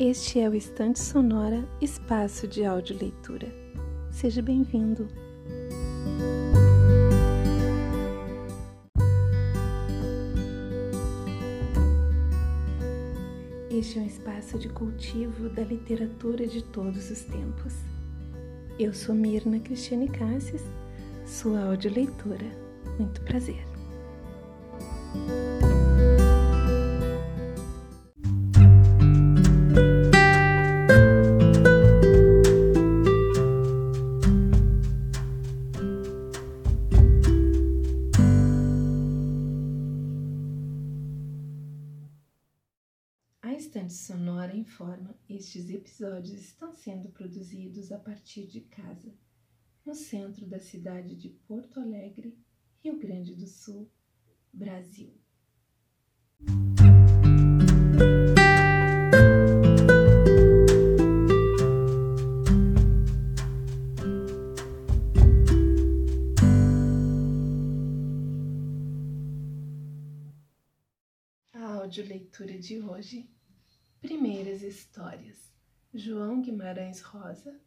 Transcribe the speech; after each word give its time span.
Este 0.00 0.38
é 0.38 0.48
o 0.48 0.54
Estante 0.54 1.00
Sonora 1.00 1.68
Espaço 1.80 2.46
de 2.46 2.64
Audioleitura. 2.64 3.52
Seja 4.12 4.40
bem-vindo! 4.40 5.08
Este 13.68 13.98
é 13.98 14.02
um 14.02 14.06
espaço 14.06 14.56
de 14.56 14.68
cultivo 14.68 15.48
da 15.48 15.64
literatura 15.64 16.46
de 16.46 16.62
todos 16.62 17.10
os 17.10 17.22
tempos. 17.22 17.74
Eu 18.78 18.94
sou 18.94 19.16
Mirna 19.16 19.58
Cristiane 19.58 20.08
Cassis, 20.08 20.62
sua 21.26 21.64
audioleitora. 21.64 22.46
Muito 23.00 23.20
prazer! 23.22 23.66
Informa: 44.88 45.14
estes 45.28 45.68
episódios 45.68 46.32
estão 46.40 46.72
sendo 46.72 47.10
produzidos 47.10 47.92
a 47.92 47.98
partir 47.98 48.46
de 48.46 48.62
casa, 48.62 49.12
no 49.84 49.94
centro 49.94 50.46
da 50.46 50.58
cidade 50.58 51.14
de 51.14 51.28
Porto 51.28 51.78
Alegre, 51.78 52.34
Rio 52.82 52.98
Grande 52.98 53.34
do 53.34 53.46
Sul, 53.46 53.86
Brasil. 54.50 55.12
A 71.52 71.74
audioleitura 71.74 72.58
de 72.58 72.80
hoje 72.80 73.28
Primeiras 74.00 74.62
Histórias, 74.62 75.52
João 75.92 76.40
Guimarães 76.40 77.00
Rosa, 77.00 77.60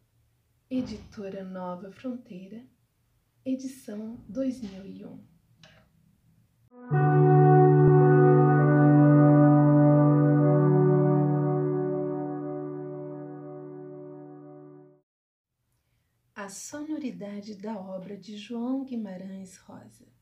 Editora 0.69 1.43
Nova 1.43 1.91
Fronteira, 1.91 2.65
edição 3.43 4.15
2001. 4.29 5.21
A 16.33 16.47
sonoridade 16.47 17.55
da 17.55 17.77
obra 17.77 18.15
de 18.17 18.37
João 18.37 18.85
Guimarães 18.85 19.57
Rosa. 19.57 20.20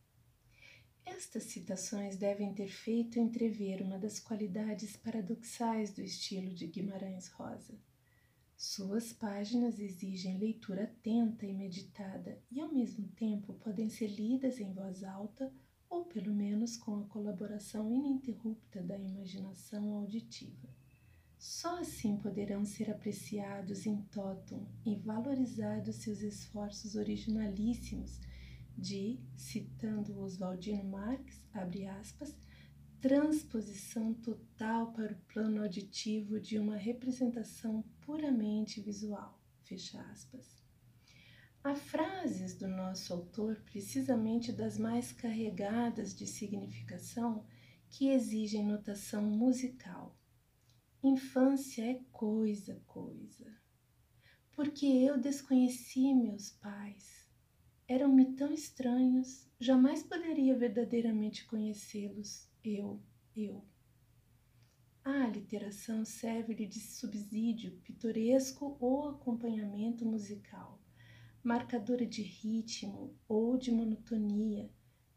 Estas 1.11 1.43
citações 1.45 2.17
devem 2.17 2.53
ter 2.53 2.67
feito 2.67 3.19
entrever 3.19 3.81
uma 3.81 3.97
das 3.97 4.19
qualidades 4.19 4.95
paradoxais 4.95 5.91
do 5.91 6.01
estilo 6.01 6.53
de 6.53 6.67
Guimarães 6.67 7.29
Rosa. 7.29 7.73
Suas 8.55 9.11
páginas 9.11 9.79
exigem 9.79 10.37
leitura 10.37 10.83
atenta 10.83 11.45
e 11.47 11.53
meditada 11.53 12.39
e, 12.51 12.61
ao 12.61 12.71
mesmo 12.71 13.07
tempo, 13.09 13.55
podem 13.55 13.89
ser 13.89 14.07
lidas 14.07 14.59
em 14.59 14.71
voz 14.71 15.03
alta 15.03 15.51
ou, 15.89 16.05
pelo 16.05 16.33
menos, 16.33 16.77
com 16.77 16.99
a 16.99 17.07
colaboração 17.07 17.91
ininterrupta 17.91 18.81
da 18.81 18.97
imaginação 18.97 19.95
auditiva. 19.95 20.69
Só 21.39 21.79
assim 21.79 22.17
poderão 22.17 22.63
ser 22.63 22.91
apreciados 22.91 23.85
em 23.85 24.01
totum 24.03 24.67
e 24.85 24.95
valorizados 24.95 25.95
seus 25.95 26.21
esforços 26.21 26.95
originalíssimos 26.95 28.19
de, 28.79 29.19
citando 29.35 30.19
Oswaldino 30.19 30.83
Marx, 30.83 31.45
abre 31.53 31.85
aspas, 31.85 32.35
transposição 33.01 34.13
total 34.13 34.91
para 34.93 35.13
o 35.13 35.21
plano 35.33 35.61
auditivo 35.61 36.39
de 36.39 36.57
uma 36.57 36.75
representação 36.75 37.83
puramente 38.01 38.81
visual, 38.81 39.41
fecha 39.63 40.01
aspas. 40.11 40.59
Há 41.63 41.75
frases 41.75 42.55
do 42.55 42.67
nosso 42.67 43.13
autor, 43.13 43.61
precisamente 43.65 44.51
das 44.51 44.77
mais 44.77 45.11
carregadas 45.11 46.15
de 46.15 46.25
significação, 46.25 47.45
que 47.89 48.09
exigem 48.09 48.65
notação 48.65 49.23
musical. 49.23 50.17
Infância 51.03 51.83
é 51.83 51.99
coisa, 52.11 52.81
coisa. 52.85 53.57
Porque 54.53 54.85
eu 54.85 55.17
desconheci 55.17 56.13
meus 56.13 56.51
pais, 56.51 57.18
eram-me 57.89 58.33
tão 58.35 58.53
estranhos, 58.53 59.49
jamais 59.59 60.03
poderia 60.03 60.55
verdadeiramente 60.55 61.43
conhecê-los, 61.45 62.47
eu, 62.63 63.01
eu. 63.35 63.65
A 65.03 65.25
literação 65.25 66.05
serve-lhe 66.05 66.67
de 66.67 66.79
subsídio 66.79 67.71
pitoresco 67.83 68.77
ou 68.79 69.09
acompanhamento 69.09 70.05
musical, 70.05 70.79
marcadora 71.43 72.05
de 72.05 72.21
ritmo 72.21 73.17
ou 73.27 73.57
de 73.57 73.71
monotonia, 73.71 74.69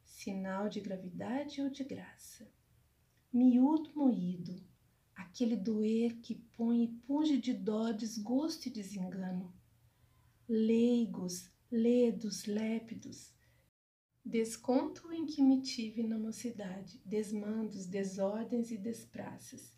sinal 0.02 0.70
de 0.70 0.80
gravidade 0.80 1.60
ou 1.60 1.68
de 1.68 1.84
graça. 1.84 2.50
Miúdo 3.30 3.90
moído, 3.94 4.64
aquele 5.14 5.56
doer 5.56 6.16
que 6.22 6.36
põe 6.56 6.84
e 6.84 6.88
punge 7.06 7.36
de 7.36 7.52
dó, 7.52 7.92
desgosto 7.92 8.68
e 8.68 8.70
desengano. 8.70 9.52
Leigos, 10.48 11.51
ledos, 11.72 12.44
lépidos. 12.44 13.32
Desconto 14.22 15.10
em 15.10 15.24
que 15.24 15.42
me 15.42 15.62
tive 15.62 16.02
na 16.02 16.18
mocidade, 16.18 17.00
desmandos, 17.02 17.86
desordens 17.86 18.70
e 18.70 18.76
despraças. 18.76 19.74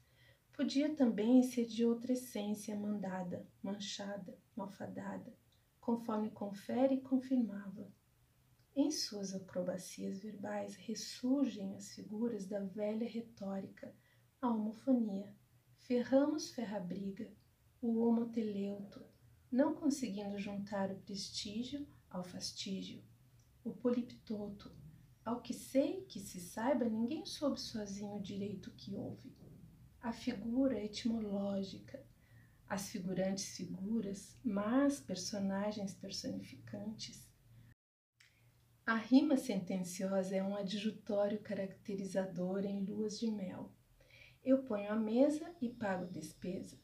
Podia 0.52 0.92
também 0.96 1.40
ser 1.44 1.66
de 1.66 1.84
outra 1.84 2.12
essência 2.12 2.74
mandada, 2.76 3.48
manchada, 3.62 4.36
malfadada, 4.56 5.32
conforme 5.80 6.32
confere 6.32 6.96
e 6.96 7.00
confirmava. 7.00 7.88
Em 8.74 8.90
suas 8.90 9.32
acrobacias 9.32 10.18
verbais 10.18 10.74
ressurgem 10.74 11.76
as 11.76 11.94
figuras 11.94 12.44
da 12.44 12.58
velha 12.58 13.08
retórica, 13.08 13.94
a 14.40 14.48
homofonia, 14.48 15.32
ferramos 15.78 16.50
ferrabriga, 16.50 17.32
o 17.80 18.00
homoteleuto, 18.00 19.13
não 19.54 19.72
conseguindo 19.72 20.36
juntar 20.36 20.90
o 20.90 20.96
prestígio 20.96 21.86
ao 22.10 22.24
fastígio, 22.24 23.00
o 23.62 23.70
poliptoto. 23.72 24.74
Ao 25.24 25.40
que 25.40 25.54
sei, 25.54 26.00
que 26.08 26.18
se 26.18 26.40
saiba, 26.40 26.86
ninguém 26.86 27.24
soube 27.24 27.60
sozinho 27.60 28.16
o 28.16 28.20
direito 28.20 28.72
que 28.72 28.96
houve. 28.96 29.32
A 30.02 30.12
figura 30.12 30.82
etimológica, 30.82 32.04
as 32.68 32.88
figurantes 32.88 33.56
figuras, 33.56 34.36
mas 34.44 34.98
personagens 34.98 35.94
personificantes. 35.94 37.24
A 38.84 38.96
rima 38.96 39.36
sentenciosa 39.36 40.34
é 40.34 40.42
um 40.42 40.56
adjutório 40.56 41.40
caracterizador 41.40 42.64
em 42.64 42.84
luas 42.84 43.20
de 43.20 43.30
mel. 43.30 43.72
Eu 44.44 44.64
ponho 44.64 44.90
a 44.90 44.96
mesa 44.96 45.54
e 45.62 45.68
pago 45.68 46.06
despesa. 46.06 46.76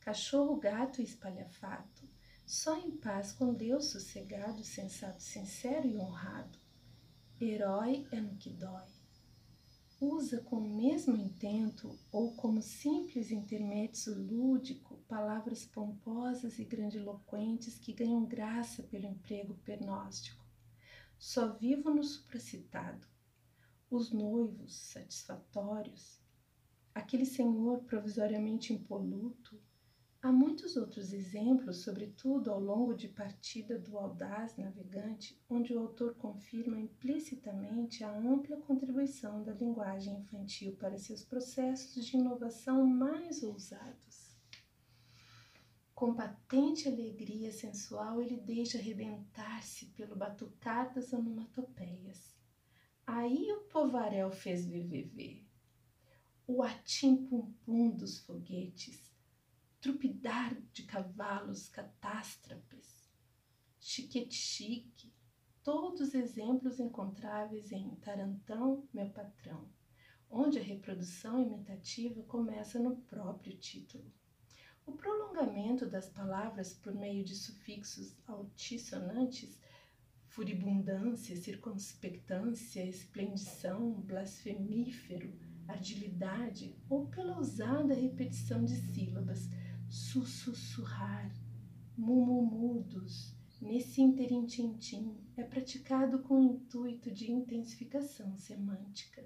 Cachorro, 0.00 0.56
gato 0.56 1.02
e 1.02 1.04
espalhafato 1.04 2.13
só 2.46 2.76
em 2.78 2.90
paz 2.90 3.32
com 3.32 3.54
Deus 3.54 3.86
sossegado, 3.86 4.62
sensato, 4.62 5.22
sincero 5.22 5.88
e 5.88 5.96
honrado. 5.96 6.58
Herói 7.40 8.06
é 8.12 8.20
no 8.20 8.36
que 8.36 8.50
dói. 8.50 8.84
Usa 10.00 10.40
com 10.42 10.56
o 10.56 10.76
mesmo 10.76 11.16
intento 11.16 11.98
ou 12.12 12.34
como 12.34 12.60
simples 12.60 13.30
intermédio 13.30 14.14
lúdico 14.14 14.98
palavras 15.08 15.64
pomposas 15.64 16.58
e 16.58 16.64
grandiloquentes 16.64 17.78
que 17.78 17.94
ganham 17.94 18.24
graça 18.24 18.82
pelo 18.82 19.06
emprego 19.06 19.54
pernóstico. 19.64 20.44
Só 21.18 21.54
vivo 21.54 21.90
no 21.90 22.04
supracitado. 22.04 23.06
Os 23.90 24.12
noivos 24.12 24.74
satisfatórios, 24.74 26.20
aquele 26.94 27.24
senhor 27.24 27.84
provisoriamente 27.84 28.72
impoluto, 28.72 29.58
Há 30.24 30.32
muitos 30.32 30.74
outros 30.74 31.12
exemplos, 31.12 31.82
sobretudo 31.82 32.50
ao 32.50 32.58
longo 32.58 32.94
de 32.94 33.08
partida 33.08 33.78
do 33.78 33.98
audaz 33.98 34.56
navegante, 34.56 35.38
onde 35.50 35.74
o 35.74 35.78
autor 35.78 36.14
confirma 36.14 36.80
implicitamente 36.80 38.02
a 38.02 38.10
ampla 38.10 38.56
contribuição 38.56 39.42
da 39.42 39.52
linguagem 39.52 40.20
infantil 40.20 40.76
para 40.76 40.96
seus 40.96 41.22
processos 41.22 42.06
de 42.06 42.16
inovação 42.16 42.86
mais 42.86 43.42
ousados. 43.42 44.34
Com 45.94 46.14
patente 46.14 46.88
alegria 46.88 47.52
sensual, 47.52 48.22
ele 48.22 48.38
deixa 48.38 48.78
arrebentar-se 48.78 49.88
pelo 49.88 50.16
batucar 50.16 50.90
das 50.94 51.12
onomatopeias. 51.12 52.34
Aí 53.06 53.52
o 53.52 53.60
povarel 53.64 54.30
fez 54.30 54.64
VVV, 54.64 55.44
o 56.46 56.62
atim-pum-pum 56.62 57.90
dos 57.90 58.20
foguetes, 58.20 59.13
trupidar 59.84 60.56
de 60.72 60.84
cavalos 60.84 61.68
catástrofes, 61.68 63.06
chiquete-chique, 63.78 65.12
todos 65.62 66.14
exemplos 66.14 66.80
encontráveis 66.80 67.70
em 67.70 67.94
Tarantão, 67.96 68.88
meu 68.94 69.10
patrão, 69.10 69.68
onde 70.30 70.58
a 70.58 70.62
reprodução 70.62 71.38
imitativa 71.38 72.22
começa 72.22 72.78
no 72.78 72.96
próprio 72.96 73.58
título. 73.58 74.10
O 74.86 74.92
prolongamento 74.92 75.84
das 75.84 76.08
palavras 76.08 76.72
por 76.72 76.94
meio 76.94 77.22
de 77.22 77.34
sufixos 77.34 78.16
altissonantes, 78.26 79.60
furibundância, 80.28 81.36
circunspectância, 81.36 82.82
esplendição, 82.86 84.00
blasfemífero, 84.00 85.38
ardilidade 85.68 86.74
ou 86.88 87.06
pela 87.08 87.36
ousada 87.36 87.92
repetição 87.92 88.64
de 88.64 88.76
sílabas, 88.76 89.46
sussurrar, 89.94 91.32
mumumudos, 91.96 93.32
nesse 93.60 94.02
interintintim, 94.02 95.16
é 95.36 95.44
praticado 95.44 96.18
com 96.18 96.40
o 96.40 96.44
intuito 96.44 97.12
de 97.12 97.30
intensificação 97.30 98.36
semântica. 98.36 99.24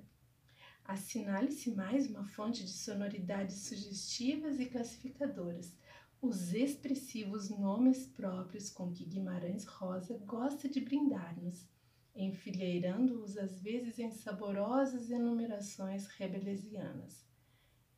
Assinale-se 0.85 1.75
mais 1.75 2.09
uma 2.11 2.26
fonte 2.26 2.65
de 2.65 2.70
sonoridades 2.70 3.56
sugestivas 3.62 4.61
e 4.61 4.67
classificadoras, 4.67 5.75
os 6.20 6.53
expressivos 6.53 7.49
nomes 7.49 8.06
próprios 8.06 8.69
com 8.69 8.93
que 8.93 9.06
Guimarães 9.06 9.64
Rosa 9.64 10.19
gosta 10.26 10.69
de 10.69 10.81
brindar-nos, 10.81 11.67
enfileirando-os 12.14 13.38
às 13.38 13.61
vezes 13.62 13.99
em 13.99 14.11
saborosas 14.11 15.11
enumerações 15.11 16.06
rebelesianas. 16.09 17.28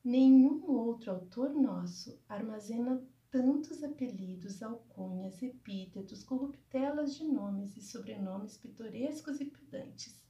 Nenhum 0.02 0.64
outro 0.70 1.10
autor 1.10 1.50
nosso 1.50 2.18
armazena 2.26 3.06
tantos 3.30 3.82
apelidos, 3.84 4.62
alcunhas, 4.62 5.40
epítetos, 5.42 6.24
corruptelas 6.24 7.14
de 7.14 7.24
nomes 7.24 7.76
e 7.76 7.82
sobrenomes 7.82 8.56
pitorescos 8.56 9.40
e 9.40 9.44
pedantes. 9.44 10.20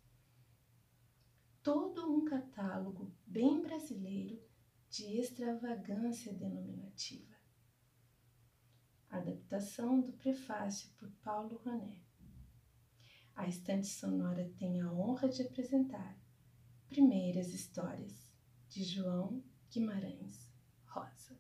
Todo 1.63 2.13
um 2.13 2.25
catálogo 2.25 3.11
bem 3.27 3.63
brasileiro 3.63 4.43
de 4.91 5.05
extravagância 5.19 6.33
denominativa. 6.35 7.35
Adaptação 9.09 10.01
do 10.01 10.13
prefácio 10.13 10.91
por 10.99 11.11
Paulo 11.23 11.61
Roné. 11.65 12.03
A 13.35 13.49
estante 13.49 13.87
sonora 13.87 14.53
tem 14.59 14.81
a 14.81 14.93
honra 14.93 15.29
de 15.29 15.43
apresentar 15.43 16.19
Primeiras 16.89 17.55
Histórias, 17.55 18.31
de 18.69 18.83
João 18.85 19.43
Guimarães 19.71 20.51
Rosa. 20.89 21.39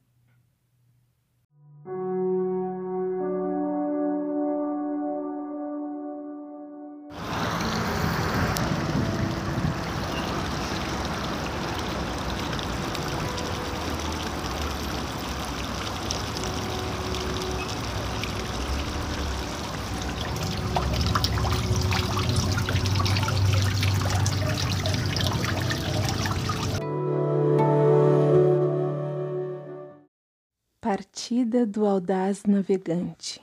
Partida 31.31 31.65
do 31.65 31.87
audaz 31.87 32.43
navegante. 32.43 33.41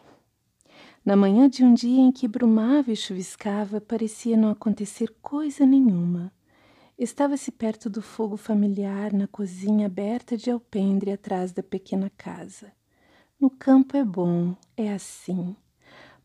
Na 1.06 1.16
manhã 1.16 1.48
de 1.48 1.64
um 1.64 1.74
dia 1.74 2.02
em 2.02 2.12
que 2.12 2.28
brumava 2.28 2.92
e 2.92 2.98
chuviscava, 2.98 3.80
parecia 3.80 4.36
não 4.36 4.50
acontecer 4.50 5.16
coisa 5.22 5.66
nenhuma. 5.66 6.30
Estava-se 7.00 7.50
perto 7.50 7.90
do 7.90 8.02
fogo 8.02 8.36
familiar 8.36 9.14
na 9.14 9.26
cozinha 9.26 9.86
aberta 9.86 10.36
de 10.36 10.52
alpendre 10.52 11.14
atrás 11.14 11.54
da 11.54 11.64
pequena 11.64 12.12
casa. 12.18 12.74
No 13.40 13.50
campo 13.50 13.96
é 13.96 14.04
bom, 14.04 14.54
é 14.76 14.92
assim. 14.92 15.56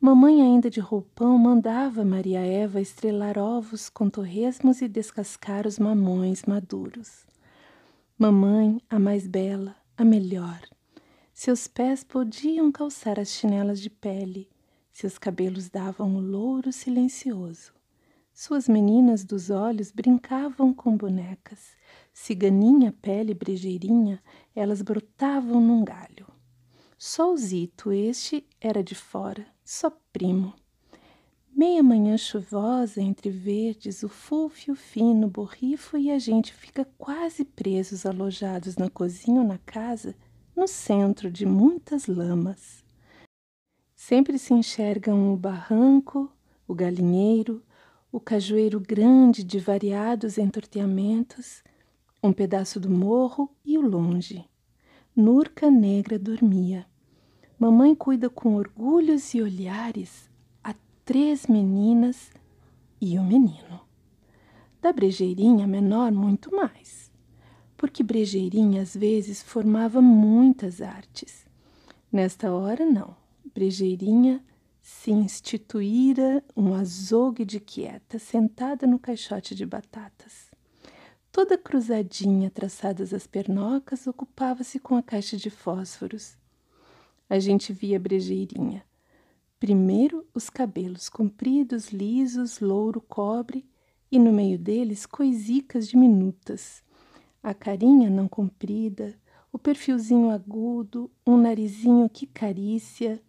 Mamãe, 0.01 0.43
ainda 0.43 0.69
de 0.69 0.81
roupão, 0.81 1.39
mandava 1.39 2.05
Maria 2.05 2.41
Eva 2.41 2.81
estrelar 2.81 3.39
ovos 3.39 3.89
com 3.89 4.11
torresmos 4.11 4.83
e 4.83 4.89
descascar 4.89 5.69
os 5.69 5.79
mamões 5.79 6.43
maduros. 6.43 7.25
Mamãe, 8.19 8.83
a 8.91 8.99
mais 8.99 9.29
bela, 9.29 9.77
a 9.97 10.05
melhor. 10.05 10.61
Seus 11.45 11.67
pés 11.67 12.05
podiam 12.05 12.71
calçar 12.71 13.19
as 13.19 13.31
chinelas 13.31 13.81
de 13.81 13.91
pele, 13.91 14.49
seus 14.93 15.19
cabelos 15.19 15.69
davam 15.69 16.15
o 16.15 16.21
louro 16.21 16.73
silencioso. 16.73 17.73
Suas 18.33 18.69
meninas 18.69 19.25
dos 19.25 19.51
olhos 19.51 19.91
brincavam 19.91 20.73
com 20.73 20.97
bonecas. 20.97 21.73
Ciganinha, 22.13 22.95
pele 23.03 23.35
brejeirinha, 23.35 24.23
elas 24.55 24.83
brotavam 24.83 25.61
num 25.61 25.85
galho. 25.85 26.29
Só 26.97 27.33
o 27.33 27.37
Zito, 27.37 27.91
este 27.91 28.47
era 28.61 28.81
de 28.81 28.95
fora, 28.95 29.45
só 29.65 29.91
primo. 30.13 30.55
Meia 31.53 31.83
manhã 31.83 32.17
chuvosa, 32.17 33.03
entre 33.03 33.31
verdes, 33.31 34.05
o 34.05 34.09
fúfio 34.09 34.77
fino, 34.77 35.27
borrifo 35.27 35.99
e 35.99 36.09
a 36.09 36.21
gente 36.21 36.55
fica 36.55 36.89
quase 36.97 37.45
presos 37.45 38.07
alojados 38.07 38.77
na 38.77 38.89
cozinha 38.89 39.41
ou 39.41 39.47
na 39.49 39.59
casa, 39.59 40.15
no 40.55 40.69
centro 40.69 41.31
de 41.31 41.47
muitas 41.47 42.07
lamas. 42.07 42.85
Sempre 43.97 44.39
se 44.39 44.53
enxergam 44.53 45.33
o 45.33 45.37
barranco, 45.37 46.31
o 46.69 46.75
galinheiro, 46.75 47.63
o 48.11 48.21
cajueiro 48.21 48.79
grande 48.79 49.43
de 49.43 49.59
variados 49.59 50.37
entorteamentos, 50.37 51.63
um 52.23 52.33
pedaço 52.33 52.79
do 52.79 52.91
morro 52.91 53.51
e 53.65 53.79
o 53.79 53.81
longe. 53.81 54.45
Nurca 55.17 55.71
negra 55.71 56.19
dormia. 56.19 56.87
Mamãe 57.59 57.95
cuida 57.95 58.29
com 58.29 58.57
orgulhos 58.57 59.35
e 59.35 59.41
olhares 59.41 60.29
a 60.63 60.75
três 61.05 61.47
meninas 61.47 62.31
e 63.01 63.19
o 63.19 63.23
menino. 63.23 63.81
Da 64.81 64.93
brejeirinha 64.93 65.67
menor, 65.67 66.13
muito 66.13 66.55
mais 66.55 67.02
porque 67.83 68.05
Brejeirinha 68.05 68.81
às 68.81 68.95
vezes 68.97 69.43
formava 69.43 70.01
muitas 70.01 70.81
artes. 70.81 71.45
Nesta 72.13 72.53
hora, 72.53 72.87
não. 72.87 73.17
Brejeirinha 73.53 74.41
se 74.81 75.11
instituíra 75.11 76.45
um 76.57 76.75
azogue 76.75 77.45
de 77.45 77.59
quieta, 77.59 78.21
sentada 78.21 78.87
no 78.87 79.01
caixote 79.01 79.53
de 79.53 79.67
batatas. 79.67 80.53
Toda 81.33 81.59
cruzadinha, 81.59 82.49
traçadas 82.53 83.13
as 83.13 83.27
pernocas, 83.27 84.07
ocupava-se 84.07 84.79
com 84.79 84.95
a 84.95 85.03
caixa 85.03 85.37
de 85.37 85.51
fósforos. 85.51 86.37
A 87.29 87.41
gente 87.41 87.73
via 87.73 87.99
Brejeirinha. 87.99 88.85
Primeiro 89.59 90.25
os 90.33 90.49
cabelos 90.49 91.09
compridos, 91.09 91.89
lisos, 91.89 92.61
louro, 92.61 93.01
cobre, 93.01 93.67
e 94.09 94.21
no 94.21 94.33
meio 94.33 94.57
deles 94.57 95.05
coisicas 95.05 95.89
diminutas 95.89 96.81
a 97.43 97.53
carinha 97.53 98.09
não 98.09 98.29
comprida, 98.29 99.19
o 99.53 99.59
perfilzinho 99.59 100.31
agudo, 100.31 101.11
um 101.27 101.37
narizinho 101.37 102.09
que 102.09 102.27
carícia. 102.27 103.23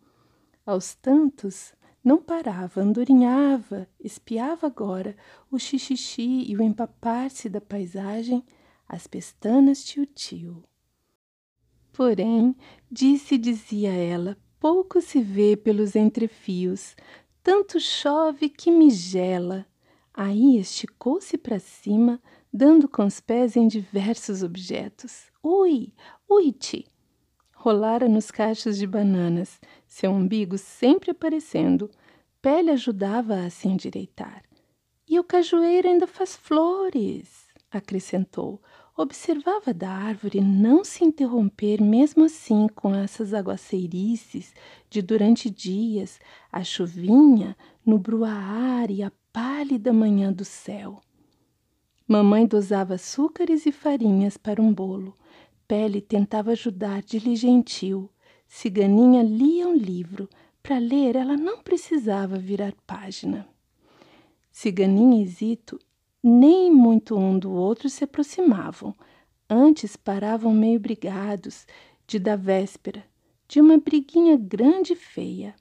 Aos 0.66 0.94
tantos, 0.96 1.74
não 2.04 2.22
parava, 2.22 2.82
andorinhava, 2.82 3.88
espiava 4.00 4.68
agora 4.68 5.16
o 5.50 5.58
xixixi 5.58 6.46
e 6.48 6.56
o 6.56 6.62
empapar-se 6.62 7.50
da 7.50 7.60
paisagem, 7.60 8.44
as 8.88 9.08
pestanas 9.08 9.84
tio-tio. 9.84 10.64
Porém, 11.92 12.56
disse 12.92 13.38
dizia 13.38 13.94
ela, 13.94 14.38
pouco 14.60 15.02
se 15.02 15.22
vê 15.22 15.56
pelos 15.56 15.96
entrefios, 15.96 16.96
tanto 17.42 17.80
chove 17.80 18.50
que 18.50 18.72
me 18.72 18.90
gela. 18.90 19.66
Aí 20.14 20.58
esticou-se 20.58 21.38
para 21.38 21.60
cima, 21.60 22.22
dando 22.54 22.88
com 22.88 23.06
os 23.06 23.20
pés 23.20 23.56
em 23.56 23.68
diversos 23.68 24.44
objetos. 24.44 25.32
Ui, 25.42 25.92
ui-te! 26.30 26.86
Rolara 27.56 28.08
nos 28.08 28.30
cachos 28.30 28.78
de 28.78 28.86
bananas, 28.86 29.60
seu 29.88 30.12
umbigo 30.12 30.58
sempre 30.58 31.10
aparecendo. 31.12 31.90
Pele 32.42 32.70
ajudava 32.70 33.38
a 33.38 33.50
se 33.50 33.68
endireitar. 33.68 34.44
E 35.10 35.20
o 35.20 35.24
cajueiro 35.24 35.88
ainda 35.88 36.06
faz 36.06 36.36
flores, 36.36 37.48
acrescentou. 37.72 38.62
Observava 38.96 39.74
da 39.74 39.90
árvore 39.90 40.40
não 40.40 40.84
se 40.84 41.04
interromper, 41.04 41.82
mesmo 41.82 42.26
assim, 42.26 42.68
com 42.76 42.94
essas 42.94 43.34
aguaceirices 43.34 44.54
de 44.90 45.02
durante 45.02 45.50
dias, 45.50 46.20
a 46.52 46.64
chuvinha 46.64 47.58
no 47.84 48.00
ar 48.26 48.92
e 48.92 49.02
a 49.02 49.12
pálida 49.32 49.92
manhã 49.92 50.32
do 50.32 50.46
céu. 50.46 51.02
Mamãe 52.14 52.46
dosava 52.46 52.94
açúcares 52.94 53.66
e 53.66 53.72
farinhas 53.72 54.38
para 54.38 54.62
um 54.62 54.72
bolo, 54.72 55.16
Pele 55.68 56.00
tentava 56.00 56.52
ajudar 56.52 57.02
diligentil. 57.02 58.08
Ciganinha 58.48 59.24
lia 59.24 59.68
um 59.68 59.76
livro. 59.76 60.30
Para 60.62 60.78
ler, 60.78 61.16
ela 61.16 61.36
não 61.36 61.64
precisava 61.64 62.38
virar 62.38 62.76
página. 62.86 63.48
Ciganinha 64.52 65.24
e 65.24 65.28
Zito 65.28 65.80
nem 66.22 66.72
muito 66.72 67.18
um 67.18 67.40
do 67.40 67.52
outro 67.52 67.90
se 67.90 68.04
aproximavam. 68.04 68.94
Antes 69.50 69.96
paravam 69.96 70.54
meio 70.54 70.80
brigados, 70.80 71.66
de 72.06 72.20
da 72.20 72.36
véspera, 72.36 73.04
de 73.48 73.60
uma 73.60 73.80
briguinha 73.80 74.38
grande 74.38 74.94
e 74.94 74.96
feia. 74.96 75.56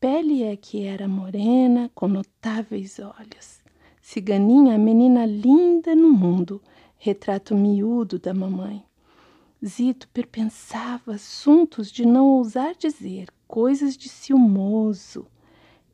Pele 0.00 0.44
é 0.44 0.56
que 0.56 0.86
era 0.86 1.06
morena, 1.06 1.90
com 1.94 2.08
notáveis 2.08 2.98
olhos. 2.98 3.67
Ciganinha, 4.10 4.74
a 4.74 4.78
menina 4.78 5.26
linda 5.26 5.94
no 5.94 6.08
mundo, 6.08 6.62
retrato 6.96 7.54
miúdo 7.54 8.18
da 8.18 8.32
mamãe. 8.32 8.82
Zito 9.62 10.08
perpensava 10.08 11.12
assuntos 11.12 11.92
de 11.92 12.06
não 12.06 12.26
ousar 12.26 12.74
dizer, 12.74 13.28
coisas 13.46 13.98
de 13.98 14.08
ciumoso. 14.08 15.26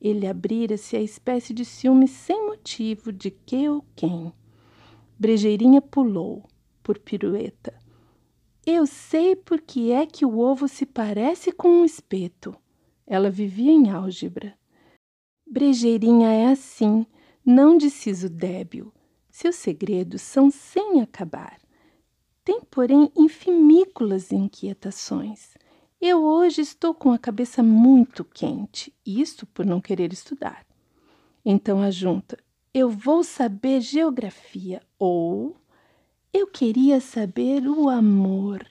Ele 0.01 0.29
abrira-se 0.29 0.97
a 0.97 1.03
espécie 1.03 1.53
de 1.53 1.65
ciúme 1.65 2.07
sem 2.07 2.47
motivo 2.47 3.13
de 3.13 3.33
que 3.33 3.69
ou 3.69 3.85
quem. 3.97 4.33
Brejeirinha 5.19 5.83
pulou, 5.83 6.45
por 6.85 7.01
pirueta. 7.01 7.75
Eu 8.65 8.87
sei 8.87 9.35
por 9.35 9.61
que 9.61 9.91
é 9.91 10.07
que 10.07 10.25
o 10.25 10.39
ovo 10.39 10.69
se 10.69 10.87
parece 10.87 11.51
com 11.51 11.67
um 11.67 11.85
espeto. 11.85 12.55
Ela 13.09 13.29
vivia 13.29 13.73
em 13.73 13.91
álgebra. 13.91 14.57
Brejeirinha 15.45 16.29
é 16.31 16.47
assim, 16.47 17.05
não 17.45 17.77
de 17.77 17.91
siso 17.91 18.29
débil. 18.29 18.93
Seus 19.31 19.57
segredos 19.57 20.23
são 20.23 20.51
sem 20.51 21.01
acabar. 21.01 21.59
Tem, 22.45 22.61
porém, 22.61 23.11
infimícolas 23.17 24.33
inquietações. 24.33 25.55
Eu 26.01 26.23
hoje 26.23 26.61
estou 26.61 26.95
com 26.95 27.13
a 27.13 27.19
cabeça 27.19 27.63
muito 27.63 28.25
quente, 28.25 28.95
isto 29.05 29.47
por 29.47 29.65
não 29.65 29.81
querer 29.81 30.13
estudar. 30.13 30.67
Então 31.45 31.81
a 31.81 31.91
junta, 31.91 32.39
eu 32.73 32.91
vou 32.91 33.25
saber 33.25 33.81
geografia 33.81 34.83
ou 34.99 35.57
eu 36.33 36.47
queria 36.47 37.01
saber 37.01 37.67
o 37.69 37.89
amor. 37.89 38.67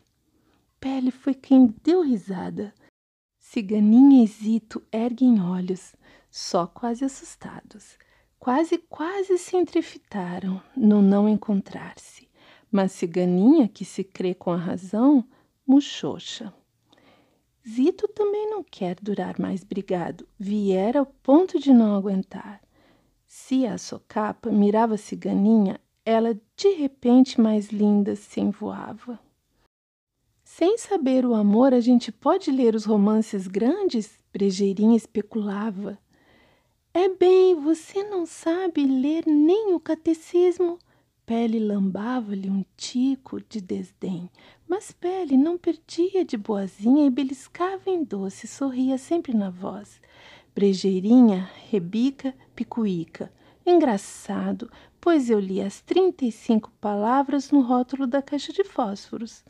Pele 0.80 1.12
foi 1.12 1.34
quem 1.34 1.74
deu 1.82 2.02
risada. 2.02 2.74
Ciganinha 3.40 4.24
e 4.24 4.28
Zito 4.28 4.84
erguem 4.92 5.42
olhos, 5.42 5.96
só 6.30 6.68
quase 6.68 7.06
assustados. 7.06 7.98
Quase, 8.44 8.78
quase 8.78 9.38
se 9.38 9.56
entrefitaram 9.56 10.62
no 10.76 11.02
não 11.02 11.30
encontrar-se. 11.30 12.28
Mas 12.70 12.92
Ciganinha, 12.92 13.70
que 13.70 13.86
se 13.86 14.04
crê 14.04 14.34
com 14.34 14.52
a 14.52 14.58
razão, 14.58 15.26
muxoxa. 15.66 16.54
Zito 17.66 18.06
também 18.10 18.50
não 18.50 18.62
quer 18.62 18.98
durar 19.02 19.40
mais 19.40 19.64
brigado. 19.64 20.28
Viera 20.38 21.00
ao 21.00 21.06
ponto 21.06 21.58
de 21.58 21.72
não 21.72 21.96
aguentar. 21.96 22.60
Se 23.26 23.66
a 23.66 23.78
socapa 23.78 24.52
mirava 24.52 24.98
Ciganinha, 24.98 25.80
ela 26.06 26.38
de 26.58 26.74
repente 26.74 27.40
mais 27.40 27.70
linda 27.70 28.14
se 28.14 28.42
envoava. 28.42 29.18
Sem 30.44 30.78
saber 30.78 31.26
o 31.26 31.34
amor, 31.34 31.74
a 31.74 31.80
gente 31.80 32.12
pode 32.12 32.52
ler 32.52 32.76
os 32.76 32.84
romances 32.84 33.48
grandes? 33.48 34.20
Brejeirinha 34.34 34.98
especulava. 34.98 35.98
É 36.96 37.10
bem, 37.10 37.56
você 37.56 38.04
não 38.04 38.24
sabe 38.24 38.86
ler 38.86 39.26
nem 39.26 39.74
o 39.74 39.80
catecismo. 39.80 40.78
Pele 41.26 41.58
lambava-lhe 41.58 42.48
um 42.52 42.64
tico 42.78 43.42
de 43.42 43.60
desdém, 43.60 44.30
mas 44.68 44.92
Pele 44.92 45.36
não 45.36 45.58
perdia 45.58 46.24
de 46.24 46.38
boazinha 46.38 47.08
e 47.08 47.10
beliscava 47.10 47.90
em 47.90 48.04
doce, 48.04 48.46
sorria 48.46 49.00
sempre 49.00 49.34
na 49.34 49.50
voz. 49.50 50.00
Brejeirinha, 50.54 51.50
rebica, 51.68 52.36
picuíca. 52.56 53.34
Engraçado, 53.66 54.70
pois 55.02 55.32
eu 55.32 55.40
li 55.40 55.62
as 55.62 55.82
trinta 55.82 56.26
e 56.26 56.32
cinco 56.32 56.72
palavras 56.80 57.50
no 57.50 57.62
rótulo 57.62 58.06
da 58.06 58.22
caixa 58.22 58.54
de 58.54 58.64
fósforos. 58.64 59.44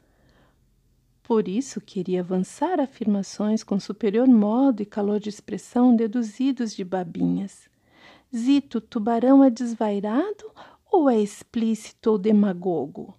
Por 1.24 1.48
isso 1.48 1.80
queria 1.80 2.20
avançar 2.20 2.82
afirmações 2.82 3.64
com 3.64 3.80
superior 3.80 4.28
modo 4.28 4.84
e 4.84 4.86
calor 4.86 5.22
de 5.22 5.30
expressão 5.30 5.96
deduzidos 5.96 6.76
de 6.76 6.84
babinhas. 6.84 7.70
Zito, 8.36 8.82
tubarão 8.82 9.42
é 9.42 9.50
desvairado 9.50 10.52
ou 10.92 11.10
é 11.10 11.18
explícito 11.22 12.12
ou 12.12 12.18
demagogo? 12.18 13.18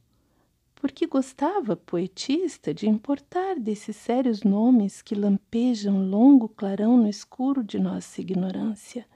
Porque 0.75 1.07
gostava, 1.07 1.77
poetista, 1.77 2.75
de 2.75 2.87
importar 2.87 3.59
desses 3.59 3.97
sérios 3.97 4.43
nomes 4.43 5.01
que 5.01 5.15
lampejam 5.15 6.07
longo 6.07 6.47
clarão 6.47 6.99
no 6.99 7.09
escuro 7.09 7.65
de 7.65 7.79
nossa 7.79 8.21
ignorância. 8.21 9.07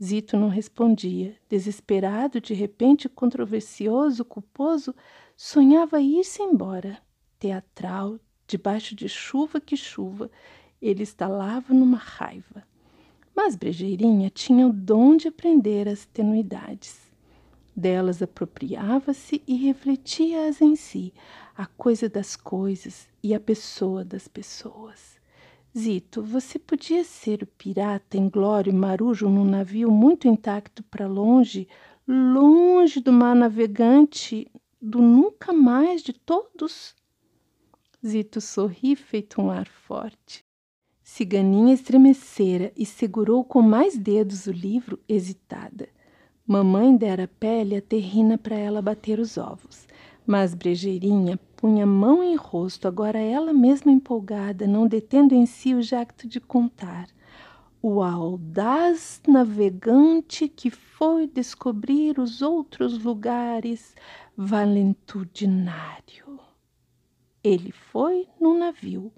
Zito 0.00 0.36
não 0.36 0.48
respondia. 0.48 1.34
Desesperado, 1.48 2.40
de 2.40 2.54
repente, 2.54 3.08
controversioso, 3.08 4.24
culposo, 4.24 4.94
sonhava 5.36 6.00
ir-se 6.00 6.40
embora 6.40 7.09
teatral, 7.40 8.20
debaixo 8.46 8.94
de 8.94 9.08
chuva 9.08 9.60
que 9.60 9.76
chuva, 9.76 10.30
ele 10.80 11.02
estalava 11.02 11.74
numa 11.74 11.96
raiva. 11.96 12.62
Mas 13.34 13.56
Brejeirinha 13.56 14.30
tinha 14.30 14.66
o 14.66 14.72
dom 14.72 15.16
de 15.16 15.28
aprender 15.28 15.88
as 15.88 16.04
tenuidades. 16.04 17.10
Delas 17.74 18.20
apropriava-se 18.20 19.42
e 19.46 19.56
refletia-as 19.56 20.60
em 20.60 20.76
si, 20.76 21.14
a 21.56 21.64
coisa 21.64 22.08
das 22.08 22.36
coisas 22.36 23.08
e 23.22 23.34
a 23.34 23.40
pessoa 23.40 24.04
das 24.04 24.28
pessoas. 24.28 25.18
Zito, 25.76 26.22
você 26.22 26.58
podia 26.58 27.04
ser 27.04 27.42
o 27.42 27.46
pirata 27.46 28.18
inglório 28.18 28.74
marujo 28.74 29.28
num 29.28 29.44
navio 29.44 29.90
muito 29.90 30.26
intacto 30.28 30.82
para 30.82 31.06
longe, 31.06 31.68
longe 32.06 33.00
do 33.00 33.12
mar 33.12 33.36
navegante, 33.36 34.50
do 34.82 35.00
nunca 35.00 35.52
mais 35.52 36.02
de 36.02 36.12
todos? 36.12 36.94
Zito 38.06 38.40
sorri 38.40 38.96
feito 38.96 39.42
um 39.42 39.50
ar 39.50 39.66
forte. 39.66 40.42
Ciganinha 41.02 41.74
estremecera 41.74 42.72
e 42.74 42.86
segurou 42.86 43.44
com 43.44 43.60
mais 43.60 43.98
dedos 43.98 44.46
o 44.46 44.52
livro, 44.52 44.98
hesitada. 45.06 45.86
Mamãe 46.46 46.96
dera 46.96 47.28
pele 47.28 47.76
a 47.76 47.82
terrina 47.82 48.38
para 48.38 48.56
ela 48.56 48.80
bater 48.80 49.20
os 49.20 49.36
ovos, 49.36 49.86
mas 50.26 50.54
Brejeirinha 50.54 51.38
punha 51.54 51.84
mão 51.84 52.22
em 52.22 52.36
rosto, 52.36 52.88
agora 52.88 53.18
ela 53.18 53.52
mesma 53.52 53.92
empolgada, 53.92 54.66
não 54.66 54.86
detendo 54.86 55.34
em 55.34 55.44
si 55.44 55.74
o 55.74 55.82
jacto 55.82 56.26
de 56.26 56.40
contar. 56.40 57.06
O 57.82 58.02
audaz 58.02 59.20
navegante 59.28 60.48
que 60.48 60.70
foi 60.70 61.26
descobrir 61.26 62.18
os 62.18 62.40
outros 62.40 63.02
lugares 63.02 63.94
valentudinário. 64.34 66.49
Ele 67.42 67.72
foi 67.72 68.28
no 68.38 68.52
navio, 68.58 69.12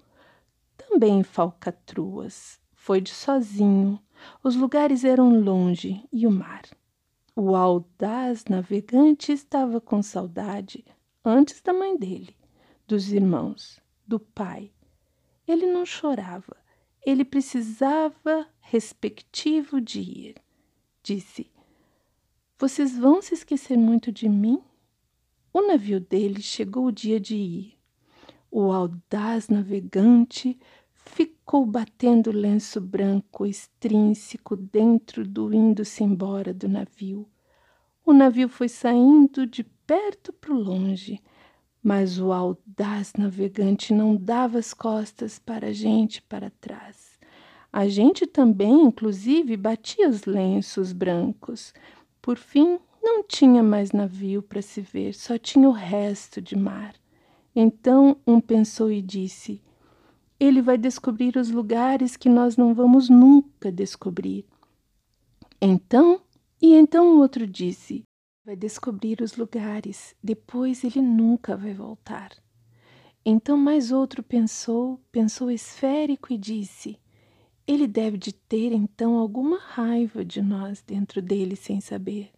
também 0.77 1.23
falcatruas. 1.23 2.59
Foi 2.73 2.99
de 2.99 3.11
sozinho. 3.11 3.99
Os 4.43 4.55
lugares 4.55 5.03
eram 5.03 5.41
longe 5.41 6.03
e 6.11 6.27
o 6.27 6.31
mar. 6.31 6.63
O 7.35 7.55
audaz 7.55 8.45
navegante 8.45 9.31
estava 9.31 9.81
com 9.81 10.01
saudade 10.01 10.85
antes 11.25 11.61
da 11.61 11.73
mãe 11.73 11.97
dele, 11.97 12.35
dos 12.87 13.11
irmãos, 13.11 13.79
do 14.05 14.19
pai. 14.19 14.71
Ele 15.47 15.65
não 15.65 15.85
chorava. 15.85 16.55
Ele 17.05 17.25
precisava 17.25 18.47
respectivo 18.59 19.81
de 19.81 19.99
ir. 19.99 20.35
Disse: 21.01 21.51
Vocês 22.57 22.97
vão 22.97 23.21
se 23.21 23.33
esquecer 23.33 23.77
muito 23.77 24.11
de 24.11 24.29
mim? 24.29 24.61
O 25.51 25.61
navio 25.61 25.99
dele 25.99 26.41
chegou 26.41 26.85
o 26.85 26.91
dia 26.91 27.19
de 27.19 27.35
ir. 27.35 27.72
O 28.55 28.71
audaz 28.71 29.49
navegante 29.49 30.59
ficou 30.93 31.65
batendo 31.65 32.29
o 32.29 32.31
lenço 32.31 32.79
branco 32.79 33.47
extrínseco 33.47 34.55
dentro 34.55 35.27
do 35.27 35.51
indo-se 35.51 36.03
embora 36.03 36.53
do 36.53 36.69
navio. 36.69 37.27
O 38.05 38.13
navio 38.13 38.47
foi 38.47 38.69
saindo 38.69 39.47
de 39.47 39.63
perto 39.63 40.31
para 40.31 40.53
longe, 40.53 41.19
mas 41.81 42.19
o 42.19 42.31
audaz 42.31 43.13
navegante 43.17 43.91
não 43.91 44.15
dava 44.15 44.59
as 44.59 44.71
costas 44.71 45.39
para 45.39 45.69
a 45.69 45.73
gente 45.73 46.21
para 46.21 46.51
trás. 46.61 47.17
A 47.71 47.87
gente 47.87 48.27
também, 48.27 48.83
inclusive, 48.83 49.57
batia 49.57 50.07
os 50.07 50.25
lenços 50.25 50.93
brancos. 50.93 51.73
Por 52.21 52.37
fim, 52.37 52.77
não 53.01 53.23
tinha 53.23 53.63
mais 53.63 53.91
navio 53.91 54.43
para 54.43 54.61
se 54.61 54.79
ver, 54.79 55.15
só 55.15 55.39
tinha 55.39 55.67
o 55.67 55.71
resto 55.71 56.39
de 56.39 56.55
mar. 56.55 56.93
Então 57.55 58.17
um 58.25 58.41
pensou 58.41 58.91
e 58.91 59.01
disse: 59.01 59.61
Ele 60.39 60.61
vai 60.61 60.77
descobrir 60.77 61.37
os 61.37 61.51
lugares 61.51 62.17
que 62.17 62.27
nós 62.27 62.57
não 62.57 62.73
vamos 62.73 63.09
nunca 63.09 63.71
descobrir. 63.71 64.45
Então, 65.61 66.21
e 66.61 66.73
então 66.73 67.15
o 67.15 67.19
outro 67.19 67.45
disse: 67.45 68.03
Vai 68.45 68.55
descobrir 68.55 69.21
os 69.21 69.37
lugares, 69.37 70.15
depois 70.21 70.83
ele 70.83 71.01
nunca 71.01 71.55
vai 71.55 71.73
voltar. 71.73 72.31
Então 73.25 73.55
mais 73.55 73.91
outro 73.91 74.21
pensou, 74.21 74.99
pensou 75.11 75.49
esférico 75.49 76.33
e 76.33 76.37
disse: 76.37 76.99
Ele 77.65 77.87
deve 77.87 78.17
de 78.17 78.33
ter 78.33 78.73
então 78.73 79.17
alguma 79.17 79.59
raiva 79.59 80.25
de 80.25 80.41
nós 80.41 80.81
dentro 80.81 81.21
dele 81.21 81.55
sem 81.55 81.79
saber. 81.79 82.31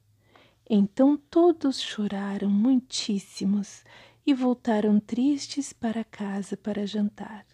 Então 0.70 1.18
todos 1.30 1.80
choraram 1.80 2.50
muitíssimos 2.50 3.84
e 4.26 4.34
voltaram 4.34 5.00
tristes 5.00 5.72
para 5.72 6.04
casa 6.04 6.58
para 6.58 6.86
jantar. 6.88 7.46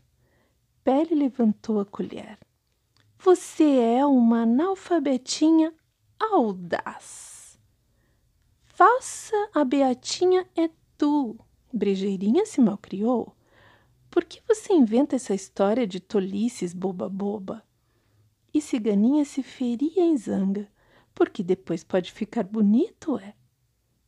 Pele 0.84 1.14
levantou 1.14 1.80
a 1.80 1.86
colher. 1.86 2.40
Você 3.20 3.64
é 3.64 4.06
uma 4.06 4.44
analfabetinha 4.44 5.74
audaz. 6.20 7.60
Falsa 8.64 9.36
a 9.54 9.64
beatinha 9.64 10.48
é 10.56 10.70
tu. 10.98 11.38
Brejeirinha 11.74 12.46
se 12.46 12.60
malcriou. 12.62 13.36
Por 14.10 14.26
que 14.26 14.42
você 14.48 14.74
inventa 14.74 15.16
essa 15.16 15.34
história 15.34 15.86
de 15.86 16.00
tolices 16.00 16.74
boba-boba? 16.74 17.64
E 18.54 18.60
Ciganinha 18.60 19.24
se 19.24 19.42
feria 19.42 20.02
em 20.04 20.18
zanga, 20.18 20.68
porque 21.14 21.44
depois 21.44 21.84
pode 21.84 22.12
ficar 22.12 22.44
bonito, 22.44 23.18
é? 23.18 23.34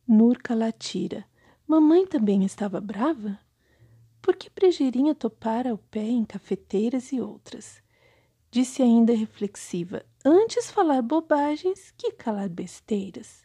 Nurca 0.06 0.54
latira. 0.54 1.24
Mamãe 1.66 2.06
também 2.06 2.44
estava 2.44 2.80
brava? 2.80 3.38
Por 4.20 4.36
que 4.36 4.50
Brejeirinha 4.50 5.14
topara 5.14 5.72
o 5.72 5.78
pé 5.78 6.04
em 6.04 6.24
cafeteiras 6.24 7.10
e 7.12 7.20
outras? 7.20 7.82
Disse 8.50 8.82
ainda 8.82 9.14
reflexiva, 9.14 10.04
antes 10.24 10.70
falar 10.70 11.02
bobagens 11.02 11.92
que 11.96 12.12
calar 12.12 12.48
besteiras. 12.48 13.44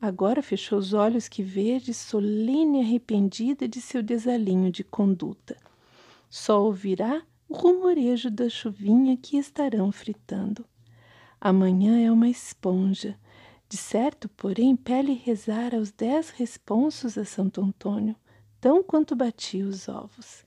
Agora 0.00 0.42
fechou 0.42 0.78
os 0.78 0.94
olhos 0.94 1.28
que 1.28 1.42
verde, 1.42 1.92
solene 1.92 2.78
e 2.78 2.84
arrependida 2.84 3.68
de 3.68 3.80
seu 3.80 4.02
desalinho 4.02 4.70
de 4.72 4.82
conduta. 4.82 5.56
Só 6.28 6.62
ouvirá 6.64 7.22
o 7.48 7.54
rumorejo 7.54 8.30
da 8.30 8.48
chuvinha 8.48 9.16
que 9.16 9.36
estarão 9.36 9.92
fritando. 9.92 10.64
Amanhã 11.40 12.00
é 12.00 12.10
uma 12.10 12.28
esponja. 12.28 13.18
De 13.70 13.76
certo, 13.76 14.28
porém, 14.30 14.74
pele 14.74 15.14
rezar 15.14 15.76
aos 15.76 15.92
dez 15.92 16.30
responsos 16.30 17.16
a 17.16 17.24
Santo 17.24 17.62
Antônio, 17.62 18.16
tão 18.60 18.82
quanto 18.82 19.14
batia 19.14 19.64
os 19.64 19.88
ovos, 19.88 20.44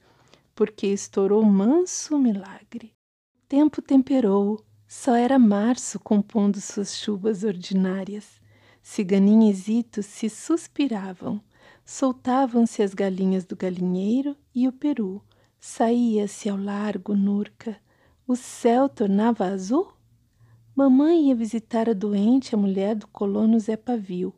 porque 0.54 0.88
estourou 0.88 1.42
manso 1.42 2.20
milagre. 2.20 2.94
O 3.34 3.48
tempo 3.48 3.82
temperou, 3.82 4.62
só 4.86 5.16
era 5.16 5.40
março 5.40 6.02
compondo 6.02 6.60
suas 6.60 6.98
chuvas 6.98 7.46
ordinárias. 7.46 8.42
Ciganinha 8.82 9.50
e 9.50 9.54
Zito 9.54 10.04
se 10.04 10.30
suspiravam, 10.30 11.42
soltavam-se 11.86 12.84
as 12.84 12.94
galinhas 12.94 13.46
do 13.46 13.56
galinheiro 13.56 14.36
e 14.54 14.68
o 14.68 14.74
peru. 14.74 15.24
Saía-se 15.62 16.50
ao 16.50 16.58
largo 16.58 17.16
Nurca. 17.16 17.80
O 18.28 18.36
céu 18.36 18.90
tornava 18.90 19.46
azul? 19.46 19.94
Mamãe 20.76 21.28
ia 21.28 21.36
visitar 21.36 21.90
a 21.90 21.94
doente, 21.94 22.56
a 22.56 22.58
mulher 22.58 22.96
do 22.96 23.08
colono 23.08 23.60
Zé 23.60 23.78
Pavio. 23.78 24.34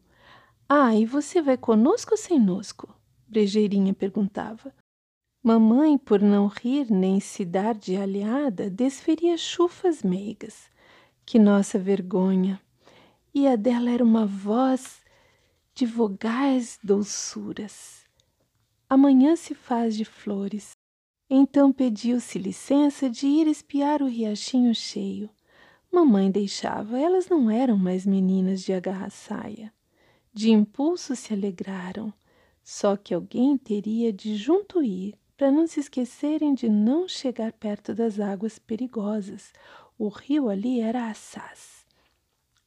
Ah, 0.67 0.95
e 0.95 1.05
você 1.05 1.41
vai 1.41 1.57
conosco 1.57 2.11
ou 2.11 2.17
sem 2.17 2.39
nosco? 2.39 2.93
Brejeirinha 3.27 3.93
perguntava. 3.93 4.73
Mamãe, 5.43 5.97
por 5.97 6.21
não 6.21 6.47
rir 6.47 6.91
nem 6.91 7.19
se 7.19 7.45
dar 7.45 7.75
de 7.75 7.95
aliada, 7.95 8.69
desferia 8.69 9.37
chufas 9.37 10.03
meigas. 10.03 10.69
Que 11.25 11.39
nossa 11.39 11.77
vergonha! 11.79 12.59
e 13.35 13.45
a 13.49 13.57
dela 13.57 13.91
era 13.91 14.03
uma 14.03 14.25
voz 14.25 15.01
de 15.73 15.85
vogais 15.85 16.79
doçuras. 16.81 18.05
Amanhã 18.89 19.35
se 19.35 19.53
faz 19.53 19.97
de 19.97 20.05
flores. 20.05 20.71
Então 21.29 21.73
pediu-se 21.73 22.39
licença 22.39 23.09
de 23.09 23.27
ir 23.27 23.45
espiar 23.47 24.01
o 24.01 24.07
riachinho 24.07 24.73
cheio. 24.73 25.29
Mamãe 25.95 26.29
deixava, 26.29 26.99
elas 26.99 27.29
não 27.29 27.49
eram 27.49 27.77
mais 27.77 28.05
meninas 28.05 28.61
de 28.61 28.73
agarrar 28.73 29.09
saia. 29.09 29.73
De 30.33 30.51
impulso 30.51 31.15
se 31.15 31.33
alegraram, 31.33 32.13
só 32.61 32.97
que 32.97 33.13
alguém 33.13 33.57
teria 33.57 34.11
de 34.11 34.35
junto 34.35 34.83
ir, 34.83 35.17
para 35.37 35.49
não 35.49 35.65
se 35.65 35.79
esquecerem 35.79 36.53
de 36.53 36.67
não 36.67 37.07
chegar 37.07 37.53
perto 37.53 37.95
das 37.95 38.19
águas 38.19 38.59
perigosas. 38.59 39.53
O 39.97 40.09
rio 40.09 40.49
ali 40.49 40.81
era 40.81 41.09
assaz. 41.09 41.85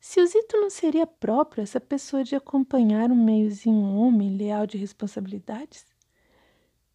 Se 0.00 0.22
o 0.22 0.26
Zito 0.26 0.56
não 0.56 0.70
seria 0.70 1.06
próprio 1.06 1.62
essa 1.62 1.78
pessoa 1.78 2.24
de 2.24 2.34
acompanhar 2.34 3.10
um 3.10 3.24
meiozinho 3.26 3.94
homem 3.94 4.38
leal 4.38 4.66
de 4.66 4.78
responsabilidades? 4.78 5.84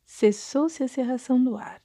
Cessou-se 0.04 0.82
a 0.82 0.88
serração 0.88 1.44
do 1.44 1.56
ar, 1.56 1.80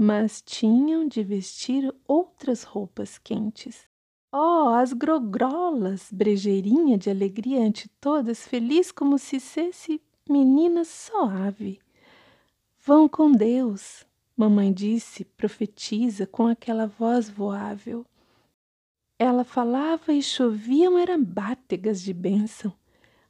mas 0.00 0.40
tinham 0.40 1.08
de 1.08 1.24
vestir 1.24 1.92
outras 2.06 2.62
roupas 2.62 3.18
quentes. 3.18 3.88
Oh, 4.32 4.68
as 4.68 4.92
grogrolas! 4.92 6.08
Brejeirinha 6.12 6.96
de 6.96 7.10
alegria 7.10 7.60
ante 7.60 7.88
todas, 8.00 8.46
feliz 8.46 8.92
como 8.92 9.18
se 9.18 9.40
fosse 9.40 10.00
menina 10.30 10.84
suave. 10.84 11.80
Vão 12.78 13.08
com 13.08 13.32
Deus, 13.32 14.06
mamãe 14.36 14.72
disse, 14.72 15.24
profetiza 15.24 16.28
com 16.28 16.46
aquela 16.46 16.86
voz 16.86 17.28
voável. 17.28 18.06
Ela 19.18 19.42
falava 19.42 20.12
e 20.12 20.22
choviam 20.22 20.96
eram 20.96 21.24
bátegas 21.24 22.00
de 22.00 22.12
bênção. 22.12 22.72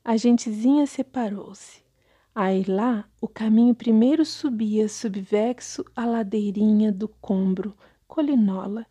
A 0.04 0.18
gentezinha 0.18 0.86
separou-se. 0.86 1.87
Aí 2.40 2.62
lá, 2.62 3.04
o 3.20 3.26
caminho 3.26 3.74
primeiro 3.74 4.24
subia 4.24 4.88
subvexo 4.88 5.84
a 5.96 6.06
ladeirinha 6.06 6.92
do 6.92 7.08
combro, 7.08 7.76
colinola. 8.06 8.86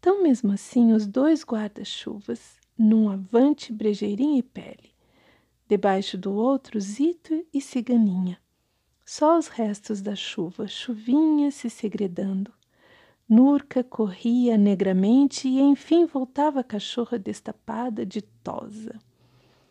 Tão 0.00 0.22
mesmo 0.22 0.52
assim 0.52 0.92
os 0.92 1.04
dois 1.04 1.42
guarda-chuvas, 1.42 2.56
num 2.78 3.10
avante 3.10 3.72
brejeirinha 3.72 4.38
e 4.38 4.44
pele. 4.44 4.94
Debaixo 5.66 6.16
do 6.16 6.34
outro, 6.34 6.78
Zito 6.78 7.44
e 7.52 7.60
Ciganinha. 7.60 8.38
Só 9.04 9.36
os 9.36 9.48
restos 9.48 10.00
da 10.00 10.14
chuva, 10.14 10.68
chuvinha 10.68 11.50
se 11.50 11.68
segredando. 11.68 12.52
Nurca 13.28 13.82
corria 13.82 14.56
negramente 14.56 15.48
e 15.48 15.60
enfim 15.60 16.06
voltava 16.06 16.60
a 16.60 16.64
cachorra 16.64 17.18
destapada, 17.18 18.06
ditosa. 18.06 18.96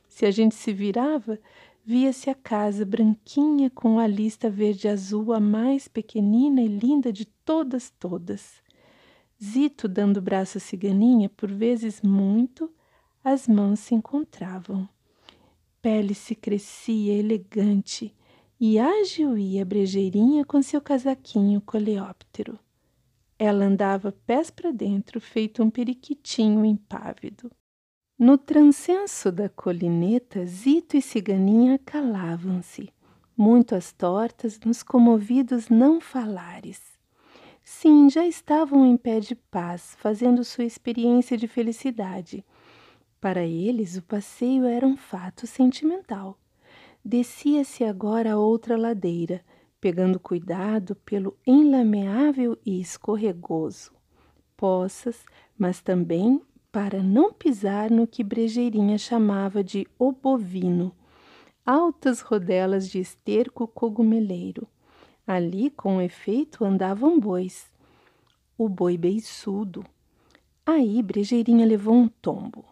Se 0.10 0.26
a 0.26 0.32
gente 0.32 0.56
se 0.56 0.74
virava, 0.74 1.40
via-se 1.86 2.30
a 2.30 2.36
casa 2.36 2.86
branquinha 2.86 3.70
com 3.70 4.00
a 4.00 4.08
lista 4.08 4.50
verde-azul, 4.50 5.34
a 5.34 5.40
mais 5.40 5.88
pequenina 5.88 6.62
e 6.62 6.68
linda 6.68 7.12
de 7.12 7.26
todas, 7.26 7.90
todas. 8.00 8.62
Zito 9.44 9.88
dando 9.88 10.22
braço 10.22 10.58
à 10.58 10.62
ciganinha, 10.62 11.28
por 11.30 11.52
vezes 11.52 12.02
muito, 12.02 12.72
as 13.24 13.48
mãos 13.48 13.80
se 13.82 13.94
encontravam. 13.94 14.88
Pele 15.82 16.16
se 16.16 16.34
crescia 16.34 17.14
elegante 17.14 18.16
e 18.58 18.80
ágil 18.80 19.38
ia 19.38 19.64
a 19.64 19.66
brejeirinha 19.66 20.46
com 20.46 20.62
seu 20.62 20.80
casaquinho 20.80 21.60
coleóptero. 21.60 22.58
Ela 23.38 23.66
andava 23.66 24.14
pés 24.26 24.50
para 24.50 24.72
dentro, 24.72 25.20
feito 25.20 25.62
um 25.62 25.70
periquitinho 25.70 26.64
impávido. 26.64 27.52
No 28.18 28.38
transenso 28.38 29.32
da 29.32 29.50
colineta, 29.50 30.46
Zito 30.46 30.96
e 30.96 31.02
Ciganinha 31.02 31.80
calavam-se, 31.84 32.94
muito 33.36 33.74
às 33.74 33.92
tortas, 33.92 34.60
nos 34.64 34.84
comovidos 34.84 35.68
não 35.68 36.00
falares. 36.00 36.80
Sim, 37.64 38.12
já 38.12 38.24
estavam 38.28 38.86
em 38.86 38.96
pé 38.96 39.20
de 39.20 39.34
paz, 39.34 39.96
fazendo 39.98 40.44
sua 40.44 40.64
experiência 40.64 41.36
de 41.36 41.48
felicidade. 41.48 42.46
Para 43.20 43.44
eles, 43.44 43.98
o 43.98 44.04
passeio 44.04 44.66
era 44.66 44.86
um 44.86 44.96
fato 44.96 45.48
sentimental. 45.48 46.38
Descia-se 47.04 47.84
agora 47.84 48.34
a 48.34 48.38
outra 48.38 48.78
ladeira, 48.78 49.44
pegando 49.82 50.20
cuidado 50.20 50.96
pelo 50.98 51.36
enlameável 51.48 52.60
e 52.64 52.80
escorregoso, 52.80 53.92
poças, 54.56 55.26
mas 55.58 55.82
também 55.82 56.40
para 56.74 57.04
não 57.04 57.32
pisar 57.32 57.92
no 57.92 58.08
que 58.08 58.24
Brejeirinha 58.24 58.98
chamava 58.98 59.64
de 59.64 59.88
obovino, 60.00 60.92
altas 61.64 62.20
rodelas 62.20 62.90
de 62.90 62.98
esterco 62.98 63.68
cogumeleiro. 63.68 64.68
Ali, 65.26 65.70
com 65.70 66.02
efeito, 66.02 66.66
andavam 66.66 67.20
bois. 67.20 67.72
O 68.58 68.68
boi 68.68 68.98
beiçudo. 68.98 69.86
Aí 70.66 71.04
Brejeirinha 71.04 71.64
levou 71.64 71.94
um 71.94 72.08
tombo. 72.08 72.66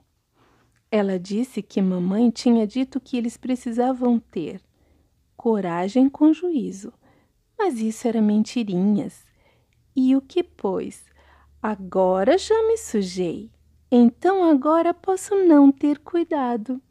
Ela 0.90 1.20
disse 1.20 1.62
que 1.62 1.80
mamãe 1.80 2.32
tinha 2.32 2.66
dito 2.66 3.00
que 3.00 3.16
eles 3.16 3.38
precisavam 3.38 4.18
ter 4.18 4.60
coragem 5.38 6.10
com 6.10 6.34
juízo, 6.34 6.92
mas 7.56 7.80
isso 7.80 8.08
era 8.08 8.20
mentirinhas. 8.20 9.24
E 9.96 10.16
o 10.16 10.22
que 10.22 10.42
pois? 10.42 11.06
Agora 11.62 12.36
já 12.36 12.64
me 12.64 12.78
sujei. 12.78 13.52
Então 13.94 14.46
agora 14.46 14.94
posso 14.94 15.36
não 15.36 15.70
ter 15.70 16.00
cuidado. 16.00 16.82